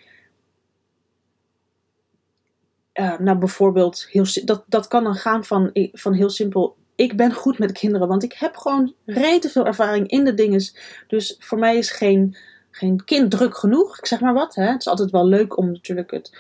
Uh, 2.94 3.20
nou, 3.20 3.38
bijvoorbeeld, 3.38 4.08
heel, 4.10 4.26
dat, 4.46 4.64
dat 4.68 4.88
kan 4.88 5.04
dan 5.04 5.16
gaan 5.16 5.44
van, 5.44 5.70
van 5.94 6.14
heel 6.14 6.30
simpel 6.30 6.78
ik 7.00 7.16
ben 7.16 7.34
goed 7.34 7.60
met 7.60 7.72
kinderen, 7.72 8.08
want 8.08 8.24
ik 8.24 8.34
heb 8.34 8.56
gewoon 8.56 8.94
rete 9.06 9.50
veel 9.50 9.66
ervaring 9.66 10.08
in 10.08 10.24
de 10.26 10.34
dingen. 10.34 10.64
Dus 11.08 11.36
voor 11.40 11.60
mij 11.60 11.78
is 11.78 11.92
geen 11.92 12.36
geen 12.72 13.04
kind 13.04 13.32
druk 13.32 13.58
genoeg, 13.58 13.98
ik 13.98 14.06
zeg 14.06 14.20
maar 14.20 14.34
wat. 14.34 14.56
Hè. 14.56 14.66
Het 14.66 14.80
is 14.80 14.88
altijd 14.88 15.12
wel 15.12 15.26
leuk 15.26 15.58
om 15.58 15.72
natuurlijk 15.72 16.12
het 16.12 16.38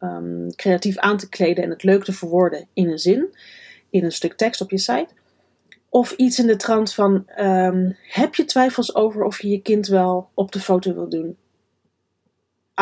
um, 0.00 0.54
creatief 0.54 0.96
aan 0.96 1.16
te 1.16 1.28
kleden 1.28 1.64
en 1.64 1.70
het 1.70 1.82
leuk 1.82 2.04
te 2.04 2.12
verwoorden 2.12 2.68
in 2.72 2.88
een 2.88 2.98
zin, 2.98 3.34
in 3.90 4.04
een 4.04 4.12
stuk 4.12 4.34
tekst 4.34 4.60
op 4.60 4.70
je 4.70 4.78
site. 4.78 5.08
Of 5.88 6.12
iets 6.12 6.38
in 6.38 6.46
de 6.46 6.56
trant 6.56 6.94
van: 6.94 7.26
um, 7.38 7.96
heb 8.02 8.34
je 8.34 8.44
twijfels 8.44 8.94
over 8.94 9.24
of 9.24 9.42
je 9.42 9.48
je 9.48 9.62
kind 9.62 9.86
wel 9.86 10.30
op 10.34 10.52
de 10.52 10.60
foto 10.60 10.94
wil 10.94 11.08
doen? 11.08 11.36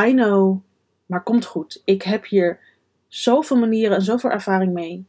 I 0.06 0.12
know, 0.12 0.60
maar 1.06 1.22
komt 1.22 1.44
goed. 1.44 1.82
Ik 1.84 2.02
heb 2.02 2.26
hier 2.26 2.58
zoveel 3.08 3.56
manieren 3.56 3.96
en 3.96 4.02
zoveel 4.02 4.30
ervaring 4.30 4.72
mee. 4.72 5.06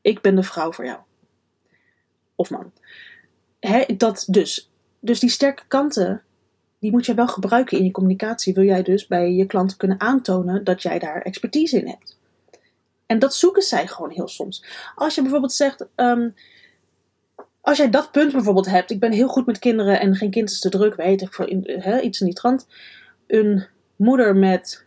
Ik 0.00 0.20
ben 0.20 0.34
de 0.34 0.42
vrouw 0.42 0.72
voor 0.72 0.84
jou. 0.84 0.98
Of 2.34 2.50
man. 2.50 2.72
He, 3.60 3.84
dat 3.96 4.26
dus. 4.28 4.70
Dus 5.00 5.20
die 5.20 5.30
sterke 5.30 5.62
kanten 5.68 6.22
die 6.84 6.92
moet 6.92 7.06
je 7.06 7.14
wel 7.14 7.28
gebruiken 7.28 7.78
in 7.78 7.84
je 7.84 7.90
communicatie. 7.90 8.54
Wil 8.54 8.64
jij 8.64 8.82
dus 8.82 9.06
bij 9.06 9.32
je 9.32 9.46
klanten 9.46 9.76
kunnen 9.76 10.00
aantonen 10.00 10.64
dat 10.64 10.82
jij 10.82 10.98
daar 10.98 11.22
expertise 11.22 11.78
in 11.78 11.88
hebt. 11.88 12.18
En 13.06 13.18
dat 13.18 13.34
zoeken 13.34 13.62
zij 13.62 13.86
gewoon 13.86 14.10
heel 14.10 14.28
soms. 14.28 14.64
Als 14.94 15.14
je 15.14 15.22
bijvoorbeeld 15.22 15.52
zegt, 15.52 15.86
um, 15.96 16.34
als 17.60 17.78
jij 17.78 17.90
dat 17.90 18.10
punt 18.12 18.32
bijvoorbeeld 18.32 18.70
hebt, 18.70 18.90
ik 18.90 19.00
ben 19.00 19.12
heel 19.12 19.28
goed 19.28 19.46
met 19.46 19.58
kinderen 19.58 20.00
en 20.00 20.14
geen 20.14 20.30
kind 20.30 20.50
is 20.50 20.60
te 20.60 20.68
druk, 20.68 20.94
weet 20.94 21.22
ik, 21.22 21.32
voor 21.32 21.48
iets 22.02 22.20
in 22.20 22.26
die 22.26 22.34
trant. 22.34 22.66
Een 23.26 23.66
moeder 23.96 24.36
met, 24.36 24.84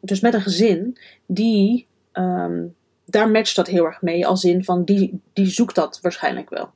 dus 0.00 0.20
met 0.20 0.34
een 0.34 0.42
gezin, 0.42 0.98
die, 1.26 1.86
um, 2.12 2.74
daar 3.10 3.30
matcht 3.30 3.56
dat 3.56 3.66
heel 3.66 3.84
erg 3.84 4.02
mee, 4.02 4.26
als 4.26 4.44
in 4.44 4.64
van 4.64 4.84
die, 4.84 5.20
die 5.32 5.46
zoekt 5.46 5.74
dat 5.74 5.98
waarschijnlijk 6.02 6.50
wel. 6.50 6.70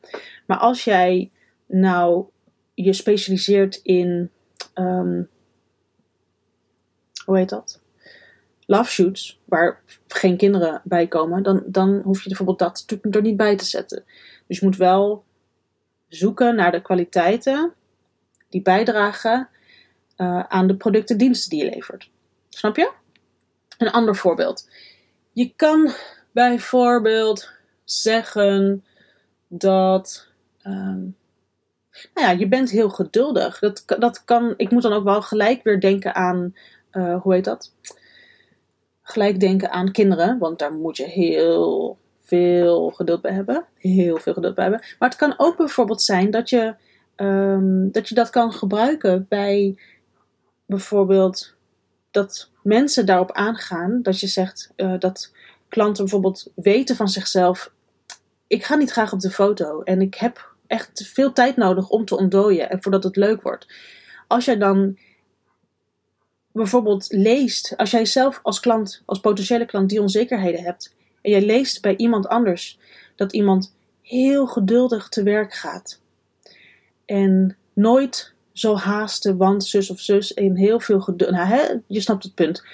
Maar 0.46 0.58
als 0.58 0.84
jij 0.84 1.30
nou 1.66 2.24
je 2.74 2.92
specialiseert 2.92 3.80
in, 3.82 4.30
um, 4.74 5.28
hoe 7.24 7.38
heet 7.38 7.48
dat? 7.48 7.80
Love 8.66 8.90
shoots, 8.90 9.40
waar 9.44 9.80
geen 10.06 10.36
kinderen 10.36 10.80
bij 10.84 11.06
komen, 11.06 11.42
dan, 11.42 11.62
dan 11.66 12.00
hoef 12.04 12.22
je 12.22 12.28
bijvoorbeeld 12.28 12.58
dat 12.58 12.84
er 13.10 13.22
niet 13.22 13.36
bij 13.36 13.56
te 13.56 13.64
zetten. 13.64 14.04
Dus 14.46 14.58
je 14.58 14.64
moet 14.64 14.76
wel 14.76 15.24
zoeken 16.08 16.54
naar 16.54 16.72
de 16.72 16.82
kwaliteiten 16.82 17.72
die 18.48 18.62
bijdragen 18.62 19.48
uh, 20.16 20.40
aan 20.40 20.66
de 20.66 20.76
producten 20.76 21.18
en 21.18 21.24
diensten 21.24 21.50
die 21.50 21.64
je 21.64 21.70
levert. 21.70 22.10
Snap 22.48 22.76
je? 22.76 22.92
Een 23.78 23.90
ander 23.90 24.16
voorbeeld. 24.16 24.68
Je 25.32 25.52
kan 25.56 25.92
bijvoorbeeld 26.32 27.50
zeggen 27.84 28.84
dat. 29.48 30.26
Um, 30.66 31.16
nou 32.14 32.26
ja, 32.26 32.30
je 32.30 32.48
bent 32.48 32.70
heel 32.70 32.90
geduldig. 32.90 33.58
Dat, 33.58 33.84
dat 33.98 34.24
kan, 34.24 34.54
ik 34.56 34.70
moet 34.70 34.82
dan 34.82 34.92
ook 34.92 35.04
wel 35.04 35.22
gelijk 35.22 35.62
weer 35.62 35.80
denken 35.80 36.14
aan, 36.14 36.54
uh, 36.92 37.22
hoe 37.22 37.34
heet 37.34 37.44
dat? 37.44 37.72
Gelijk 39.02 39.40
denken 39.40 39.70
aan 39.70 39.92
kinderen, 39.92 40.38
want 40.38 40.58
daar 40.58 40.72
moet 40.72 40.96
je 40.96 41.04
heel 41.04 41.98
veel 42.20 42.90
geduld 42.90 43.20
bij 43.20 43.32
hebben. 43.32 43.64
Heel 43.76 44.16
veel 44.16 44.32
geduld 44.32 44.54
bij 44.54 44.64
hebben. 44.64 44.86
Maar 44.98 45.08
het 45.08 45.18
kan 45.18 45.34
ook 45.36 45.56
bijvoorbeeld 45.56 46.02
zijn 46.02 46.30
dat 46.30 46.50
je, 46.50 46.74
um, 47.16 47.90
dat, 47.90 48.08
je 48.08 48.14
dat 48.14 48.30
kan 48.30 48.52
gebruiken 48.52 49.26
bij 49.28 49.78
bijvoorbeeld 50.66 51.54
dat 52.10 52.50
mensen 52.62 53.06
daarop 53.06 53.32
aangaan. 53.32 54.02
Dat 54.02 54.20
je 54.20 54.26
zegt 54.26 54.72
uh, 54.76 54.94
dat 54.98 55.32
klanten 55.72 56.02
bijvoorbeeld 56.02 56.52
weten 56.54 56.96
van 56.96 57.08
zichzelf: 57.08 57.72
ik 58.46 58.64
ga 58.64 58.74
niet 58.74 58.90
graag 58.90 59.12
op 59.12 59.20
de 59.20 59.30
foto 59.30 59.82
en 59.82 60.00
ik 60.00 60.14
heb 60.14 60.54
echt 60.66 61.10
veel 61.12 61.32
tijd 61.32 61.56
nodig 61.56 61.88
om 61.88 62.04
te 62.04 62.16
ontdooien 62.16 62.70
en 62.70 62.82
voordat 62.82 63.04
het 63.04 63.16
leuk 63.16 63.42
wordt. 63.42 63.66
Als 64.26 64.44
jij 64.44 64.58
dan 64.58 64.98
bijvoorbeeld 66.52 67.06
leest, 67.12 67.76
als 67.76 67.90
jij 67.90 68.04
zelf 68.04 68.40
als 68.42 68.60
klant, 68.60 69.02
als 69.04 69.20
potentiële 69.20 69.66
klant 69.66 69.88
die 69.88 70.00
onzekerheden 70.00 70.62
hebt, 70.62 70.94
en 71.22 71.30
jij 71.30 71.44
leest 71.44 71.82
bij 71.82 71.96
iemand 71.96 72.28
anders 72.28 72.78
dat 73.16 73.32
iemand 73.32 73.74
heel 74.02 74.46
geduldig 74.46 75.08
te 75.08 75.22
werk 75.22 75.54
gaat, 75.54 76.00
En 77.04 77.56
nooit 77.72 78.34
zo 78.52 78.76
haasten, 78.76 79.36
want 79.36 79.64
zus 79.64 79.90
of 79.90 80.00
zus 80.00 80.32
in 80.32 80.56
heel 80.56 80.80
veel 80.80 81.00
geduld. 81.00 81.30
Nou, 81.30 81.46
hè, 81.46 81.74
je 81.86 82.00
snapt 82.00 82.22
het 82.22 82.34
punt. 82.34 82.64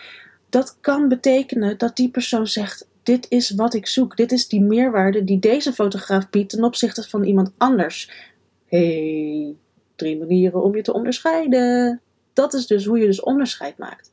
Dat 0.48 0.76
kan 0.80 1.08
betekenen 1.08 1.78
dat 1.78 1.96
die 1.96 2.10
persoon 2.10 2.46
zegt: 2.46 2.87
Dit 3.08 3.26
is 3.28 3.50
wat 3.50 3.74
ik 3.74 3.86
zoek. 3.86 4.16
Dit 4.16 4.32
is 4.32 4.48
die 4.48 4.60
meerwaarde 4.60 5.24
die 5.24 5.38
deze 5.38 5.72
fotograaf 5.72 6.30
biedt 6.30 6.50
ten 6.50 6.64
opzichte 6.64 7.02
van 7.02 7.24
iemand 7.24 7.52
anders. 7.58 8.10
hey, 8.66 9.56
drie 9.96 10.18
manieren 10.18 10.62
om 10.62 10.76
je 10.76 10.82
te 10.82 10.92
onderscheiden. 10.92 12.00
Dat 12.32 12.54
is 12.54 12.66
dus 12.66 12.84
hoe 12.84 12.98
je 12.98 13.06
dus 13.06 13.20
onderscheid 13.20 13.78
maakt. 13.78 14.10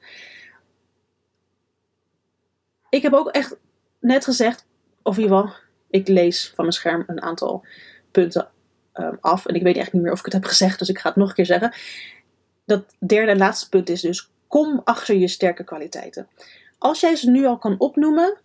Ik 2.89 3.01
heb 3.01 3.13
ook 3.13 3.29
echt 3.29 3.57
net 3.99 4.23
gezegd, 4.23 4.65
of 5.01 5.17
in 5.17 5.23
ieder 5.23 5.37
geval, 5.37 5.55
ik 5.89 6.07
lees 6.07 6.47
van 6.47 6.63
mijn 6.65 6.71
scherm 6.71 7.03
een 7.07 7.21
aantal 7.21 7.65
punten 8.11 8.49
um, 8.93 9.17
af. 9.21 9.45
En 9.45 9.55
ik 9.55 9.63
weet 9.63 9.77
echt 9.77 9.93
niet 9.93 10.01
meer 10.01 10.11
of 10.11 10.19
ik 10.19 10.25
het 10.25 10.33
heb 10.33 10.45
gezegd, 10.45 10.79
dus 10.79 10.89
ik 10.89 10.99
ga 10.99 11.07
het 11.07 11.17
nog 11.17 11.29
een 11.29 11.35
keer 11.35 11.45
zeggen. 11.45 11.73
Dat 12.65 12.95
derde 12.99 13.31
en 13.31 13.37
laatste 13.37 13.69
punt 13.69 13.89
is 13.89 14.01
dus: 14.01 14.29
kom 14.47 14.81
achter 14.83 15.15
je 15.15 15.27
sterke 15.27 15.63
kwaliteiten. 15.63 16.27
Als 16.77 16.99
jij 16.99 17.15
ze 17.15 17.29
nu 17.29 17.45
al 17.45 17.57
kan 17.57 17.79
opnoemen, 17.79 18.43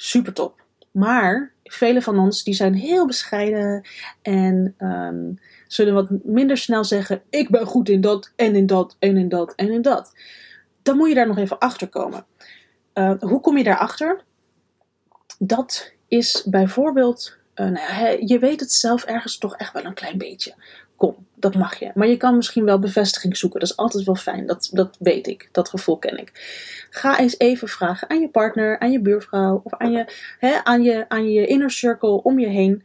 super 0.00 0.32
top. 0.32 0.62
Maar 0.90 1.52
velen 1.64 2.02
van 2.02 2.18
ons 2.18 2.44
die 2.44 2.54
zijn 2.54 2.74
heel 2.74 3.06
bescheiden 3.06 3.86
en 4.22 4.74
um, 4.78 5.38
zullen 5.66 5.94
wat 5.94 6.08
minder 6.24 6.56
snel 6.56 6.84
zeggen: 6.84 7.22
Ik 7.30 7.50
ben 7.50 7.66
goed 7.66 7.88
in 7.88 8.00
dat 8.00 8.32
en 8.36 8.56
in 8.56 8.66
dat 8.66 8.96
en 8.98 9.16
in 9.16 9.28
dat 9.28 9.54
en 9.54 9.70
in 9.70 9.82
dat. 9.82 10.12
Dan 10.82 10.96
moet 10.96 11.08
je 11.08 11.14
daar 11.14 11.26
nog 11.26 11.38
even 11.38 11.58
achter 11.58 11.88
komen. 11.88 12.26
Uh, 12.94 13.12
hoe 13.20 13.40
kom 13.40 13.56
je 13.56 13.64
daarachter? 13.64 14.24
Dat 15.38 15.92
is 16.08 16.44
bijvoorbeeld 16.50 17.36
nou 17.64 18.26
je 18.26 18.38
weet 18.38 18.60
het 18.60 18.72
zelf 18.72 19.04
ergens 19.04 19.38
toch 19.38 19.56
echt 19.56 19.72
wel 19.72 19.84
een 19.84 19.94
klein 19.94 20.18
beetje. 20.18 20.54
Kom, 20.96 21.26
dat 21.34 21.54
mag 21.54 21.78
je. 21.78 21.90
Maar 21.94 22.08
je 22.08 22.16
kan 22.16 22.36
misschien 22.36 22.64
wel 22.64 22.78
bevestiging 22.78 23.36
zoeken. 23.36 23.60
Dat 23.60 23.68
is 23.68 23.76
altijd 23.76 24.04
wel 24.04 24.14
fijn. 24.14 24.46
Dat, 24.46 24.68
dat 24.72 24.96
weet 24.98 25.26
ik. 25.26 25.48
Dat 25.52 25.68
gevoel 25.68 25.98
ken 25.98 26.18
ik. 26.18 26.32
Ga 26.90 27.18
eens 27.18 27.38
even 27.38 27.68
vragen 27.68 28.10
aan 28.10 28.20
je 28.20 28.28
partner, 28.28 28.78
aan 28.78 28.92
je 28.92 29.00
buurvrouw 29.00 29.60
of 29.64 29.74
aan 29.74 29.90
je, 29.90 30.04
hè, 30.38 30.64
aan 30.64 30.82
je, 30.82 31.04
aan 31.08 31.30
je 31.30 31.46
inner 31.46 31.70
circle 31.70 32.22
om 32.22 32.38
je 32.38 32.46
heen. 32.46 32.84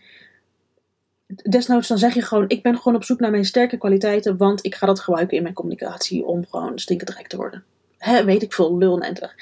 Desnoods 1.27 1.87
dan 1.87 1.97
zeg 1.97 2.13
je 2.13 2.21
gewoon: 2.21 2.45
Ik 2.47 2.63
ben 2.63 2.77
gewoon 2.77 2.95
op 2.95 3.03
zoek 3.03 3.19
naar 3.19 3.31
mijn 3.31 3.45
sterke 3.45 3.77
kwaliteiten, 3.77 4.37
want 4.37 4.65
ik 4.65 4.75
ga 4.75 4.85
dat 4.85 4.99
gebruiken 4.99 5.37
in 5.37 5.43
mijn 5.43 5.55
communicatie 5.55 6.25
om 6.25 6.45
gewoon 6.49 6.79
stinkend 6.79 7.09
rijk 7.09 7.27
te 7.27 7.37
worden. 7.37 7.63
Hè, 7.97 8.23
weet 8.23 8.41
ik 8.41 8.53
veel, 8.53 8.77
lul 8.77 8.99
en 8.99 9.33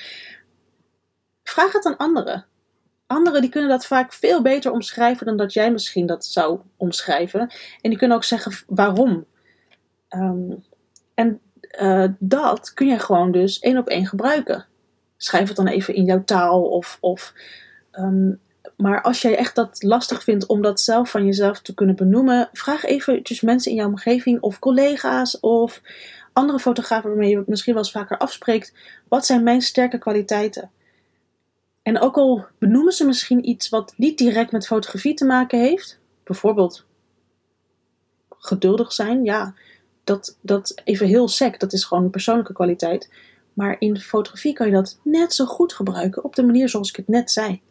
Vraag 1.43 1.71
het 1.71 1.85
aan 1.85 1.97
anderen 1.97 2.45
anderen 3.11 3.41
die 3.41 3.49
kunnen 3.49 3.69
dat 3.69 3.85
vaak 3.85 4.13
veel 4.13 4.41
beter 4.41 4.71
omschrijven 4.71 5.25
dan 5.25 5.37
dat 5.37 5.53
jij 5.53 5.71
misschien 5.71 6.05
dat 6.05 6.25
zou 6.25 6.59
omschrijven. 6.77 7.39
En 7.81 7.89
die 7.89 7.97
kunnen 7.97 8.17
ook 8.17 8.23
zeggen 8.23 8.53
waarom. 8.67 9.25
Ehm, 10.07 10.51
en 11.13 11.39
uh, 11.81 12.07
dat 12.19 12.73
kun 12.73 12.87
je 12.87 12.99
gewoon 12.99 13.31
dus 13.31 13.59
één 13.59 13.77
op 13.77 13.87
één 13.87 14.05
gebruiken. 14.05 14.65
Schrijf 15.17 15.47
het 15.47 15.57
dan 15.57 15.67
even 15.67 15.95
in 15.95 16.05
jouw 16.05 16.23
taal 16.23 16.63
of. 16.63 16.97
of 16.99 17.33
um, 17.91 18.39
maar 18.77 19.01
als 19.01 19.21
jij 19.21 19.37
echt 19.37 19.55
dat 19.55 19.83
lastig 19.83 20.23
vindt 20.23 20.45
om 20.45 20.61
dat 20.61 20.81
zelf 20.81 21.09
van 21.09 21.25
jezelf 21.25 21.61
te 21.61 21.73
kunnen 21.73 21.95
benoemen, 21.95 22.49
vraag 22.51 22.83
eventjes 22.83 23.41
mensen 23.41 23.71
in 23.71 23.77
jouw 23.77 23.87
omgeving 23.87 24.41
of 24.41 24.59
collega's 24.59 25.39
of 25.39 25.81
andere 26.33 26.59
fotografen 26.59 27.09
waarmee 27.09 27.29
je 27.29 27.43
misschien 27.45 27.73
wel 27.73 27.83
eens 27.83 27.91
vaker 27.91 28.17
afspreekt. 28.17 28.73
Wat 29.07 29.25
zijn 29.25 29.43
mijn 29.43 29.61
sterke 29.61 29.97
kwaliteiten? 29.97 30.71
En 31.81 31.99
ook 31.99 32.17
al 32.17 32.45
benoemen 32.57 32.93
ze 32.93 33.05
misschien 33.05 33.49
iets 33.49 33.69
wat 33.69 33.93
niet 33.97 34.17
direct 34.17 34.51
met 34.51 34.67
fotografie 34.67 35.13
te 35.13 35.25
maken 35.25 35.59
heeft, 35.59 35.99
bijvoorbeeld 36.23 36.85
geduldig 38.29 38.93
zijn, 38.93 39.23
ja, 39.23 39.53
dat, 40.03 40.37
dat 40.41 40.81
even 40.83 41.07
heel 41.07 41.27
sec, 41.27 41.59
dat 41.59 41.73
is 41.73 41.83
gewoon 41.83 42.03
een 42.03 42.09
persoonlijke 42.09 42.53
kwaliteit. 42.53 43.09
Maar 43.53 43.75
in 43.79 43.99
fotografie 43.99 44.53
kan 44.53 44.67
je 44.67 44.73
dat 44.73 44.99
net 45.03 45.33
zo 45.33 45.45
goed 45.45 45.73
gebruiken 45.73 46.23
op 46.23 46.35
de 46.35 46.43
manier 46.43 46.69
zoals 46.69 46.89
ik 46.89 46.95
het 46.95 47.07
net 47.07 47.31
zei. 47.31 47.61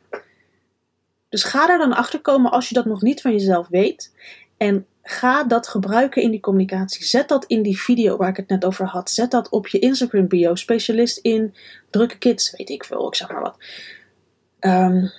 Dus 1.29 1.45
ga 1.45 1.67
daar 1.67 1.79
dan 1.79 1.93
achter 1.93 2.21
komen 2.21 2.51
als 2.51 2.69
je 2.69 2.75
dat 2.75 2.85
nog 2.85 3.03
niet 3.03 3.21
van 3.21 3.33
jezelf 3.33 3.69
weet. 3.69 4.13
En 4.57 4.87
ga 5.03 5.45
dat 5.45 5.69
gebruiken 5.69 6.23
in 6.23 6.31
die 6.31 6.41
communicatie. 6.41 7.05
Zet 7.05 7.29
dat 7.29 7.45
in 7.45 7.63
die 7.63 7.81
video 7.81 8.17
waar 8.17 8.29
ik 8.29 8.37
het 8.37 8.49
net 8.49 8.65
over 8.65 8.87
had. 8.87 9.11
Zet 9.11 9.31
dat 9.31 9.49
op 9.49 9.67
je 9.67 9.79
Instagram 9.79 10.29
bio. 10.29 10.55
Specialist 10.55 11.19
in 11.19 11.55
drukke 11.91 12.19
kids, 12.19 12.51
weet 12.57 12.71
ik 12.71 12.85
veel, 12.85 13.07
ik 13.07 13.15
zeg 13.15 13.31
maar 13.31 13.43
wat. 13.43 13.57
Um, 14.61 15.11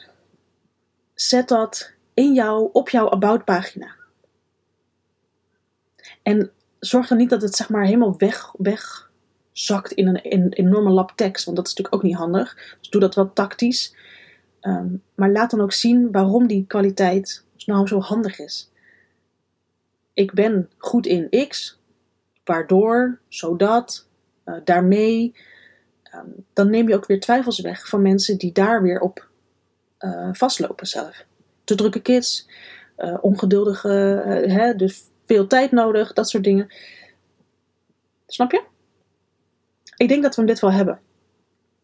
zet 1.13 1.47
dat 1.47 1.93
in 2.13 2.33
jou, 2.33 2.69
op 2.73 2.89
jouw 2.89 3.09
About 3.09 3.45
pagina. 3.45 3.95
En 6.23 6.51
zorg 6.79 7.07
dan 7.07 7.17
niet 7.17 7.29
dat 7.29 7.41
het 7.41 7.55
zeg 7.55 7.69
maar 7.69 7.85
helemaal 7.85 8.17
weg, 8.17 8.53
wegzakt 8.57 9.91
in 9.91 10.07
een, 10.07 10.23
in 10.23 10.51
enorme 10.51 10.89
lap 10.89 11.11
tekst, 11.15 11.45
want 11.45 11.57
dat 11.57 11.67
is 11.67 11.73
natuurlijk 11.73 11.95
ook 11.95 12.09
niet 12.09 12.19
handig. 12.19 12.75
Dus 12.79 12.89
doe 12.89 13.01
dat 13.01 13.15
wel 13.15 13.33
tactisch. 13.33 13.95
Um, 14.61 15.03
maar 15.15 15.31
laat 15.31 15.51
dan 15.51 15.61
ook 15.61 15.73
zien 15.73 16.11
waarom 16.11 16.47
die 16.47 16.65
kwaliteit 16.67 17.45
nou 17.65 17.87
zo 17.87 17.99
handig 17.99 18.39
is. 18.39 18.71
Ik 20.13 20.33
ben 20.33 20.69
goed 20.77 21.05
in 21.05 21.47
X, 21.47 21.79
waardoor, 22.43 23.19
zodat, 23.27 24.07
uh, 24.45 24.55
daarmee. 24.63 25.35
Um, 26.15 26.45
dan 26.53 26.69
neem 26.69 26.87
je 26.87 26.95
ook 26.95 27.05
weer 27.05 27.19
twijfels 27.19 27.59
weg 27.59 27.87
van 27.87 28.01
mensen 28.01 28.37
die 28.37 28.51
daar 28.51 28.81
weer 28.81 28.99
op 28.99 29.29
uh, 30.01 30.29
vastlopen 30.31 30.87
zelf. 30.87 31.25
Te 31.63 31.75
drukke 31.75 32.01
kids, 32.01 32.49
uh, 32.97 33.17
ongeduldige, 33.21 34.23
uh, 34.25 34.55
hè, 34.55 34.75
dus 34.75 35.01
veel 35.25 35.47
tijd 35.47 35.71
nodig, 35.71 36.13
dat 36.13 36.29
soort 36.29 36.43
dingen. 36.43 36.73
Snap 38.27 38.51
je? 38.51 38.63
Ik 39.95 40.07
denk 40.07 40.23
dat 40.23 40.35
we 40.35 40.41
hem 40.41 40.51
dit 40.51 40.59
wel 40.59 40.71
hebben. 40.71 40.99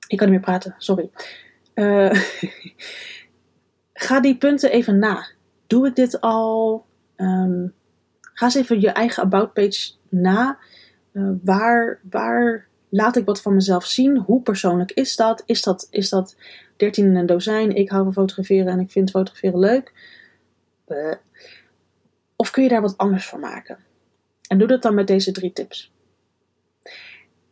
Ik 0.08 0.18
kan 0.18 0.30
niet 0.30 0.36
meer 0.36 0.46
praten, 0.46 0.76
sorry. 0.78 1.10
ga 3.94 4.20
die 4.20 4.38
punten 4.38 4.72
even 4.72 5.00
na. 5.00 5.28
Doe 5.68 5.88
ik 5.88 5.96
dit 5.96 6.22
al? 6.22 6.86
Um, 7.18 7.74
ga 8.34 8.46
eens 8.46 8.56
even 8.56 8.82
je 8.82 8.90
eigen 8.90 9.24
about 9.24 9.54
page 9.54 9.92
na. 10.10 10.58
waar, 11.44 12.00
waar 12.10 12.68
laat 12.90 13.16
ik 13.16 13.26
wat 13.26 13.42
van 13.42 13.54
mezelf 13.54 13.86
zien? 13.86 14.18
Hoe 14.18 14.42
persoonlijk 14.42 14.92
is 14.92 15.16
dat? 15.16 15.44
Is 15.46 15.62
dat, 15.62 15.88
is 15.90 16.10
dat 16.10 16.36
13 16.78 17.06
in 17.06 17.16
een 17.16 17.26
dozijn? 17.26 17.76
Ik 17.76 17.90
hou 17.90 18.04
van 18.04 18.14
fotograferen 18.14 18.68
en 18.68 18.80
ik 18.80 18.92
vind 18.92 19.10
fotograferen 19.10 19.60
leuk. 19.60 19.94
Of 22.36 22.52
kun 22.52 22.64
je 22.64 22.70
daar 22.70 22.82
wat 22.82 22.98
anders 22.98 23.28
van 23.28 23.40
maken? 23.40 23.78
En 24.48 24.58
doe 24.58 24.68
dat 24.68 24.82
dan 24.82 24.94
met 24.94 25.08
deze 25.08 25.32
drie 25.32 25.54
tips. 25.54 25.92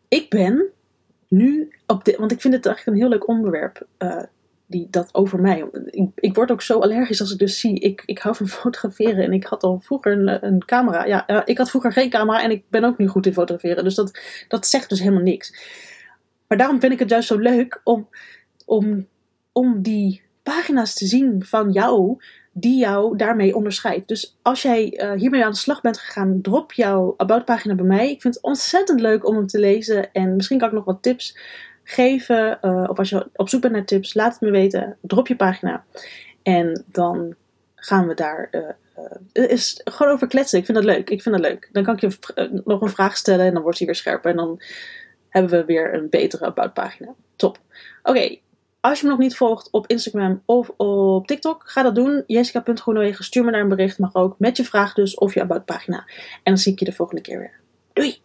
Ik 0.08 0.30
ben 0.30 0.66
nu 1.28 1.76
op 1.88 2.06
dit, 2.06 2.18
want 2.18 2.32
ik 2.32 2.42
vind 2.42 2.54
het 2.54 2.66
eigenlijk 2.66 2.98
een 2.98 3.04
heel 3.04 3.12
leuk 3.12 3.28
onderwerp. 3.28 3.88
Uh, 4.00 4.24
die, 4.68 4.88
dat 4.90 5.10
over 5.14 5.42
mij. 5.42 5.66
Ik, 5.86 6.10
ik, 6.16 6.36
word 6.36 6.52
ook 6.52 6.62
zo 6.62 6.80
allergisch 6.80 7.22
als 7.22 7.32
ik 7.32 7.40
dus 7.40 7.60
zie. 7.60 7.80
Ik, 7.80 8.04
ik 8.06 8.20
hou 8.20 8.36
van 8.36 8.48
fotograferen 8.62 9.24
en 9.24 9.34
ik 9.34 9.44
had 9.44 9.64
al 9.64 9.80
vroeger 9.80 10.44
een, 10.44 10.66
camera. 10.66 11.06
Ja, 11.06 11.46
ik 11.46 11.58
had 11.58 11.70
vroeger 11.70 11.92
geen 11.92 12.10
camera 12.10 12.44
en 12.44 12.52
ik 12.52 12.64
ben 12.70 12.84
ook 12.84 12.98
nu 12.98 13.08
goed 13.08 13.26
in 13.26 13.34
fotograferen. 13.34 13.84
Dus 13.84 13.96
dat, 13.96 14.20
dat 14.48 14.68
zegt 14.68 14.90
dus 14.90 15.00
helemaal 15.00 15.22
niks. 15.22 15.54
Maar 16.48 16.58
daarom 16.58 16.80
vind 16.80 16.94
ik 16.94 17.00
het 17.00 17.10
juist 17.10 17.28
zo 17.28 17.38
leuk 17.38 17.82
om, 17.84 18.10
om, 18.66 19.08
om 19.52 19.82
die 19.82 20.22
pagina's 20.44 20.94
te 20.94 21.06
zien 21.06 21.44
van 21.46 21.72
jou, 21.72 22.18
die 22.52 22.78
jou 22.78 23.18
daarmee 23.18 23.56
onderscheidt. 23.56 24.08
Dus 24.08 24.38
als 24.42 24.62
jij 24.62 25.00
uh, 25.02 25.12
hiermee 25.12 25.46
aan 25.46 25.52
de 25.52 25.58
slag 25.58 25.82
bent 25.82 25.98
gegaan, 25.98 26.42
drop 26.42 26.74
jouw 26.74 27.14
about 27.18 27.46
pagina 27.46 27.76
bij 27.76 27.86
mij. 27.86 28.12
Ik 28.12 28.22
vind 28.22 28.36
het 28.36 28.44
ontzettend 28.44 29.00
leuk 29.00 29.28
om 29.28 29.36
hem 29.36 29.48
te 29.48 29.60
lezen 29.60 30.14
en 30.14 30.36
misschien 30.36 30.58
kan 30.58 30.68
ik 30.68 30.74
nog 30.74 30.86
wat 30.86 31.02
tips 31.02 31.38
geven. 31.86 32.58
Uh, 32.62 32.84
of 32.88 32.98
als 32.98 33.10
je 33.10 33.30
op 33.36 33.50
zoek 33.50 33.62
bent 33.62 33.74
naar 33.74 33.86
tips, 33.86 34.14
laat 34.14 34.32
het 34.32 34.42
me 34.42 34.52
weten. 34.52 34.98
Drop 35.02 35.28
je 35.28 35.36
pagina. 35.36 35.84
En 36.44 36.84
dan 36.88 37.36
gaan 37.76 38.08
we 38.08 38.14
daar 38.14 38.50
uh, 38.52 38.70
is 39.34 39.82
gewoon 39.84 40.14
over 40.14 40.28
kletsen. 40.28 40.60
Ik 40.60 40.66
vind 40.66 40.78
dat 40.78 40.88
leuk. 40.88 41.10
Ik 41.10 41.22
vind 41.22 41.36
dat 41.36 41.46
leuk. 41.46 41.70
Dan 41.72 41.84
kan 41.84 41.94
ik 41.96 42.02
je 42.02 42.62
nog 42.66 42.82
een 42.82 42.90
vraag 42.90 43.18
stellen 43.18 43.46
en 43.46 43.54
dan 43.54 43.62
wordt 43.62 43.78
hij 43.78 43.88
weer 43.88 43.96
scherper. 43.96 44.32
En 44.32 44.38
dan 44.38 44.62
hebben 45.30 45.60
we 45.60 45.66
weer 45.66 45.94
een 45.94 46.10
betere 46.10 46.46
about 46.46 46.74
pagina. 46.74 47.14
Top. 47.36 47.60
Oké. 48.04 48.38
Als 48.80 49.00
je 49.00 49.06
me 49.06 49.12
nog 49.12 49.22
niet 49.22 49.36
volgt 49.36 49.72
op 49.72 49.88
Instagram 49.88 50.42
of 50.46 50.70
op 50.78 51.28
TikTok, 51.28 51.64
ga 51.66 51.84
dat 51.84 51.96
doen. 51.96 52.24
Jessica.groenewegen, 52.28 53.26
stuur 53.26 53.44
me 53.44 53.52
daar 53.52 53.62
een 53.62 53.70
bericht. 53.70 54.00
Mag 54.00 54.16
ook 54.16 54.36
met 54.40 54.58
je 54.58 54.64
vraag 54.64 54.94
dus 54.94 55.16
of 55.16 55.34
je 55.34 55.42
about 55.42 55.66
pagina. 55.66 55.98
En 56.18 56.42
dan 56.44 56.58
zie 56.58 56.72
ik 56.72 56.80
je 56.80 56.86
de 56.86 56.92
volgende 56.92 57.22
keer 57.22 57.40
weer. 57.40 57.60
Doei! 57.94 58.22